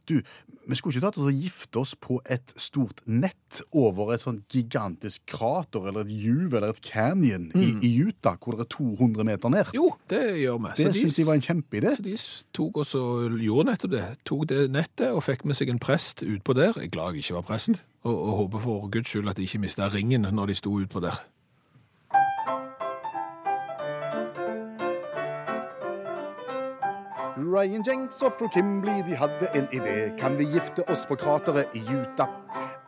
Du, 0.05 0.19
vi 0.67 0.75
skulle 0.75 0.93
ikke 0.93 1.07
tatt 1.07 1.17
oss 1.17 1.31
og 1.31 1.39
gifte 1.39 1.81
oss 1.81 1.95
på 1.97 2.19
et 2.29 2.53
stort 2.61 3.01
nett 3.07 3.61
over 3.71 4.11
et 4.13 4.21
sånn 4.21 4.43
gigantisk 4.51 5.23
krater 5.31 5.87
eller 5.87 6.03
et 6.03 6.13
juv 6.13 6.53
eller 6.53 6.75
et 6.75 6.83
canyon 6.83 7.47
i, 7.55 7.71
i 7.79 7.93
Utah, 8.03 8.35
hvor 8.37 8.59
det 8.59 8.67
er 8.67 8.73
200 8.75 9.14
meter 9.23 9.49
ned. 9.49 9.65
jo, 9.75 9.93
det 10.09 10.39
gjør 10.41 10.57
vi. 10.57 10.71
Det 10.77 10.85
Så 10.85 10.99
syns 10.99 11.15
de 11.15 11.25
var 11.25 11.33
en 11.33 11.41
kjempeidé. 11.41 11.95
Så 11.95 12.03
de 12.03 12.15
tok 12.53 12.77
også 12.77 12.99
og 12.99 13.39
gjorde 13.39 13.69
nettopp 13.71 13.91
det. 13.91 14.03
Tok 14.25 14.49
det 14.49 14.71
nettet 14.71 15.11
og 15.11 15.23
fikk 15.23 15.45
med 15.45 15.55
seg 15.55 15.69
en 15.69 15.79
prest 15.79 16.23
utpå 16.23 16.53
der. 16.53 16.73
Jeg 16.75 16.89
er 16.89 16.93
glad 16.97 17.13
jeg 17.13 17.23
ikke 17.23 17.33
var 17.33 17.41
prest. 17.41 17.85
Og, 18.03 18.13
og 18.13 18.37
håper 18.37 18.59
for 18.59 18.89
guds 18.91 19.09
skyld 19.09 19.29
at 19.29 19.37
de 19.37 19.47
ikke 19.47 19.59
mista 19.59 19.87
ringen 19.87 20.27
når 20.31 20.45
de 20.45 20.55
sto 20.55 20.75
utpå 20.81 20.99
der. 20.99 21.23
Ryan 27.55 27.83
Jenks 27.87 28.21
og 28.21 28.33
fru 28.39 28.47
Kimbley 28.47 29.03
de 29.07 29.15
hadde 29.15 29.47
en 29.55 29.67
idé. 29.71 30.17
Kan 30.19 30.37
vi 30.37 30.43
gifte 30.43 30.89
oss 30.89 31.05
på 31.05 31.15
krateret 31.15 31.65
i 31.73 31.79
Utah? 31.79 32.27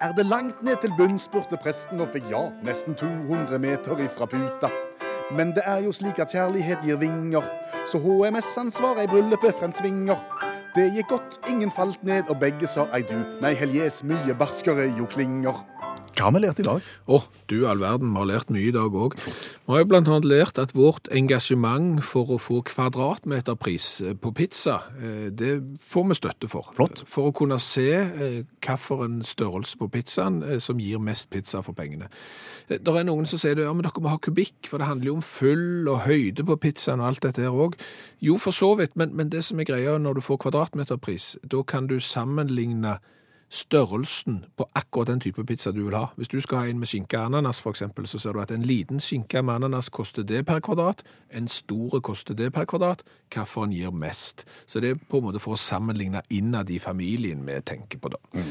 Er 0.01 0.11
det 0.11 0.25
langt 0.25 0.63
ned 0.63 0.75
til 0.81 0.93
bunn, 0.97 1.19
spurte 1.19 1.57
presten 1.57 1.99
og 1.99 2.11
fikk 2.13 2.29
ja, 2.31 2.43
nesten 2.63 2.95
200 2.95 3.59
meter 3.59 3.99
ifra 4.05 4.25
puta. 4.25 4.71
Men 5.31 5.51
det 5.55 5.63
er 5.65 5.81
jo 5.83 5.91
slik 5.91 6.19
at 6.23 6.31
kjærlighet 6.31 6.85
gir 6.87 6.99
vinger, 7.01 7.43
så 7.85 7.99
HMS-ansvaret 7.99 9.03
i 9.03 9.11
bryllupet 9.11 9.57
fremtvinger. 9.59 10.21
Det 10.75 10.85
gikk 10.95 11.09
godt, 11.11 11.39
ingen 11.49 11.71
falt 11.71 12.03
ned, 12.03 12.29
og 12.31 12.39
begge 12.39 12.67
sa 12.69 12.85
ei 12.95 13.03
du, 13.03 13.17
nei 13.43 13.51
heljes, 13.59 14.03
mye 14.07 14.35
barskere 14.39 14.87
jo 14.97 15.07
klinger. 15.11 15.65
Hva 16.17 16.31
har 16.31 16.33
vi 16.33 16.39
lært 16.41 16.57
i 16.57 16.63
dag? 16.65 16.85
Å, 17.13 17.17
du 17.45 17.59
all 17.69 17.77
verden, 17.77 18.09
vi 18.09 18.17
har 18.17 18.25
lært 18.25 18.49
mye 18.49 18.71
i 18.71 18.73
dag 18.73 18.95
òg. 18.97 19.13
Vi 19.21 19.69
har 19.69 19.83
jo 19.83 19.97
annet 19.99 20.25
lært 20.25 20.57
at 20.57 20.71
vårt 20.73 21.05
engasjement 21.13 21.99
for 22.01 22.31
å 22.33 22.39
få 22.41 22.63
kvadratmeterpris 22.65 23.89
eh, 24.01 24.15
på 24.17 24.31
pizza, 24.33 24.79
eh, 24.97 25.27
det 25.29 25.51
får 25.85 26.07
vi 26.09 26.17
støtte 26.17 26.49
for. 26.49 26.71
Flott. 26.73 27.03
For 27.05 27.29
å 27.29 27.35
kunne 27.37 27.59
se 27.61 27.91
eh, 28.01 28.39
hvilken 28.65 29.19
størrelse 29.29 29.77
på 29.77 29.91
pizzaen 29.93 30.39
som 30.63 30.81
gir 30.81 30.97
mest 30.97 31.29
pizza 31.29 31.61
for 31.61 31.77
pengene. 31.77 32.09
Det 32.71 32.81
er 32.81 33.05
noen 33.05 33.29
som 33.29 33.37
sier 33.37 33.53
det, 33.59 33.67
ja, 33.67 33.75
men 33.77 33.85
dere 33.85 34.01
må 34.01 34.09
ha 34.09 34.17
kubikk, 34.17 34.71
for 34.71 34.81
det 34.81 34.87
handler 34.89 35.11
jo 35.11 35.19
om 35.19 35.27
fyll 35.27 35.85
og 35.91 36.01
høyde 36.07 36.47
på 36.49 36.57
pizzaen 36.65 37.03
og 37.03 37.11
alt 37.11 37.27
dette 37.27 37.45
her 37.45 37.53
òg. 37.53 37.77
Jo, 38.25 38.39
for 38.41 38.57
så 38.57 38.71
vidt, 38.81 38.97
men, 38.97 39.13
men 39.13 39.29
det 39.29 39.43
som 39.45 39.61
er 39.61 39.69
greia 39.69 39.93
når 40.01 40.17
du 40.17 40.25
får 40.25 40.41
kvadratmeterpris, 40.47 41.35
da 41.45 41.61
kan 41.61 41.85
du 41.91 41.99
sammenligne 42.01 42.97
størrelsen 43.49 44.45
på 44.57 44.67
akkurat 44.75 45.07
den 45.07 45.21
type 45.23 45.43
pizza 45.47 45.71
du 45.71 45.83
vil 45.85 45.95
ha. 45.95 46.05
Hvis 46.15 46.27
du 46.27 46.39
skal 46.41 46.57
ha 46.57 46.65
en 46.67 46.79
med 46.79 46.87
skinke 46.87 47.17
og 47.19 47.25
ananas, 47.25 47.61
eksempel, 47.65 48.07
så 48.07 48.19
ser 48.19 48.35
du 48.35 48.41
at 48.41 48.51
en 48.51 48.65
liten 48.67 48.99
skinke 48.99 49.41
med 49.41 49.53
ananas 49.53 49.89
koster 49.89 50.23
det 50.23 50.45
per 50.45 50.59
kvadrat, 50.59 51.03
en 51.31 51.47
store 51.47 52.01
koster 52.01 52.35
det 52.35 52.51
per 52.53 52.65
kvadrat, 52.65 53.03
hvilken 53.33 53.71
gir 53.71 53.91
mest. 53.91 54.45
Så 54.65 54.79
det 54.79 54.89
er 54.89 55.01
på 55.09 55.21
en 55.21 55.27
måte 55.29 55.39
for 55.39 55.55
å 55.55 55.61
sammenligne 55.61 56.21
innad 56.29 56.69
i 56.69 56.79
familien 56.79 57.45
vi 57.47 57.59
tenker 57.61 57.99
på 57.99 58.11
da. 58.11 58.43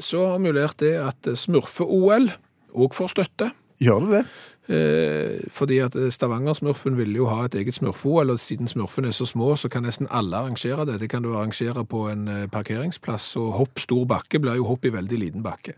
Så 0.00 0.26
har 0.26 0.38
vi 0.38 0.54
lært 0.54 0.78
det 0.80 0.96
at 1.02 1.36
smurfe-OL 1.36 2.30
òg 2.76 2.94
får 2.94 3.14
støtte. 3.16 3.50
Gjør 3.82 4.06
det 4.06 4.12
det? 4.12 4.24
Eh, 4.68 5.46
fordi 5.50 5.78
at 5.78 5.94
Stavanger-smurfen 5.94 6.96
ville 6.98 7.20
jo 7.20 7.28
ha 7.30 7.44
et 7.46 7.54
eget 7.54 7.76
smurfe-OL, 7.76 8.34
siden 8.38 8.68
smurfene 8.68 9.12
er 9.12 9.16
så 9.16 9.26
små, 9.26 9.54
så 9.56 9.70
kan 9.70 9.86
nesten 9.86 10.10
alle 10.10 10.36
arrangere 10.36 10.86
det. 10.86 11.00
Det 11.00 11.10
kan 11.10 11.22
du 11.22 11.34
arrangere 11.34 11.84
på 11.84 12.08
en 12.10 12.28
eh, 12.28 12.46
parkeringsplass, 12.50 13.36
og 13.36 13.52
hopp 13.60 13.82
stor 13.82 14.06
bakke 14.10 14.42
blir 14.42 14.58
jo 14.58 14.66
hopp 14.66 14.84
i 14.84 14.94
veldig 14.94 15.20
liten 15.22 15.46
bakke. 15.46 15.76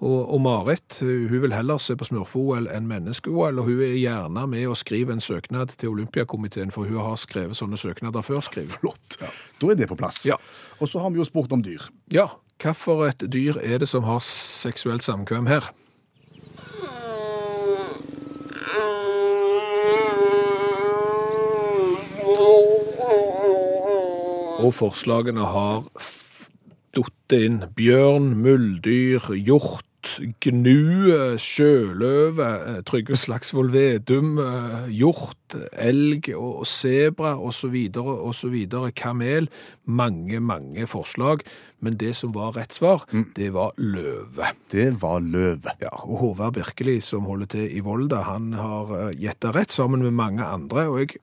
Og, 0.00 0.32
og 0.32 0.40
Marit 0.40 0.96
hun 1.00 1.42
vil 1.42 1.52
heller 1.52 1.80
se 1.80 1.96
på 1.96 2.06
smurfe-OL 2.08 2.70
enn 2.72 2.88
menneske-OL, 2.88 3.60
og 3.60 3.68
hun 3.68 3.82
er 3.84 3.96
gjerne 4.00 4.46
med 4.48 4.68
og 4.68 4.78
skriver 4.80 5.16
en 5.16 5.24
søknad 5.24 5.76
til 5.80 5.92
Olympiakomiteen, 5.92 6.72
for 6.72 6.88
hun 6.88 7.00
har 7.04 7.20
skrevet 7.20 7.56
sånne 7.56 7.80
søknader 7.80 8.24
før. 8.24 8.40
skriver. 8.44 8.78
Flott. 8.80 9.18
Da 9.60 9.72
er 9.72 9.76
det 9.76 9.88
på 9.88 9.96
plass. 10.00 10.24
Ja. 10.28 10.40
Og 10.80 10.88
så 10.88 11.00
har 11.00 11.12
vi 11.12 11.20
jo 11.20 11.28
spurt 11.28 11.52
om 11.52 11.64
dyr. 11.64 11.88
Ja, 12.12 12.28
hvilket 12.60 13.28
dyr 13.32 13.60
er 13.60 13.78
det 13.78 13.88
som 13.88 14.04
har 14.04 14.20
seksuelt 14.24 15.04
samkvem 15.04 15.46
her? 15.46 15.72
Og 24.60 24.74
forslagene 24.76 25.46
har 25.48 25.86
datt 26.96 27.32
inn 27.36 27.62
bjørn, 27.76 28.34
muldyr, 28.42 29.30
hjort, 29.38 29.86
gnue, 30.44 31.38
sjøløve, 31.40 32.48
eh, 32.68 32.80
Trygve 32.88 33.16
Slagsvold 33.16 33.70
Vedum, 33.72 34.38
eh, 34.38 34.88
hjort, 34.92 35.56
elg 35.72 36.28
og 36.36 36.66
sebra 36.66 37.36
osv. 37.38 37.76
osv. 37.96 38.56
Kamel. 38.94 39.48
Mange, 39.86 40.40
mange 40.40 40.86
forslag. 40.86 41.40
Men 41.80 41.96
det 41.96 42.16
som 42.16 42.32
var 42.32 42.52
rett 42.52 42.74
svar, 42.74 43.06
det 43.36 43.52
var 43.54 43.72
løve. 43.78 44.52
Det 44.70 45.00
var 45.00 45.20
løve. 45.20 45.72
Ja, 45.80 45.94
og 46.04 46.18
Håvard 46.20 46.54
Birkeli, 46.54 47.00
som 47.00 47.24
holder 47.24 47.46
til 47.46 47.76
i 47.76 47.80
Volda, 47.80 48.22
han 48.22 48.52
har 48.52 49.12
gjetta 49.16 49.54
rett 49.56 49.72
sammen 49.72 50.02
med 50.02 50.12
mange 50.12 50.44
andre. 50.44 50.88
Og 50.88 50.98
jeg 51.00 51.16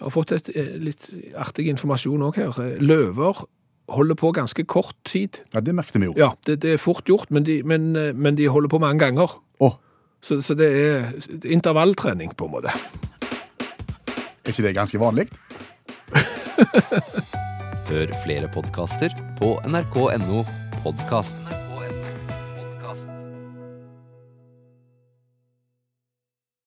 har 0.00 0.10
fått 0.10 0.32
et, 0.32 0.48
eh, 0.56 0.74
litt 0.80 1.10
artig 1.38 1.68
informasjon 1.70 2.22
òg 2.22 2.40
her. 2.40 2.78
Løver 2.80 3.44
holder 3.88 4.14
på 4.14 4.32
ganske 4.32 4.64
kort 4.66 4.96
tid. 5.04 5.40
Ja, 5.52 5.60
det 5.60 5.74
merket 5.76 6.00
vi 6.00 6.08
jo. 6.08 6.14
Ja, 6.16 6.32
det, 6.46 6.60
det 6.64 6.74
er 6.74 6.82
fort 6.82 7.04
gjort, 7.08 7.30
men 7.30 7.44
de, 7.44 7.62
men, 7.62 7.94
eh, 7.96 8.12
men 8.12 8.36
de 8.36 8.48
holder 8.48 8.68
på 8.72 8.80
mange 8.82 8.98
ganger. 8.98 9.36
Oh. 9.60 9.76
Så, 10.24 10.40
så 10.42 10.56
det 10.56 10.70
er 10.72 11.12
intervalltrening, 11.44 12.32
på 12.36 12.48
en 12.48 12.54
måte. 12.56 12.72
er 14.44 14.52
ikke 14.52 14.64
det 14.64 14.74
ganske 14.76 15.00
vanlig? 15.00 15.28
Hør 17.90 18.14
flere 18.24 18.48
podkaster 18.48 19.12
på 19.38 19.58
nrk.no 19.68 20.44
podkast. 20.80 21.63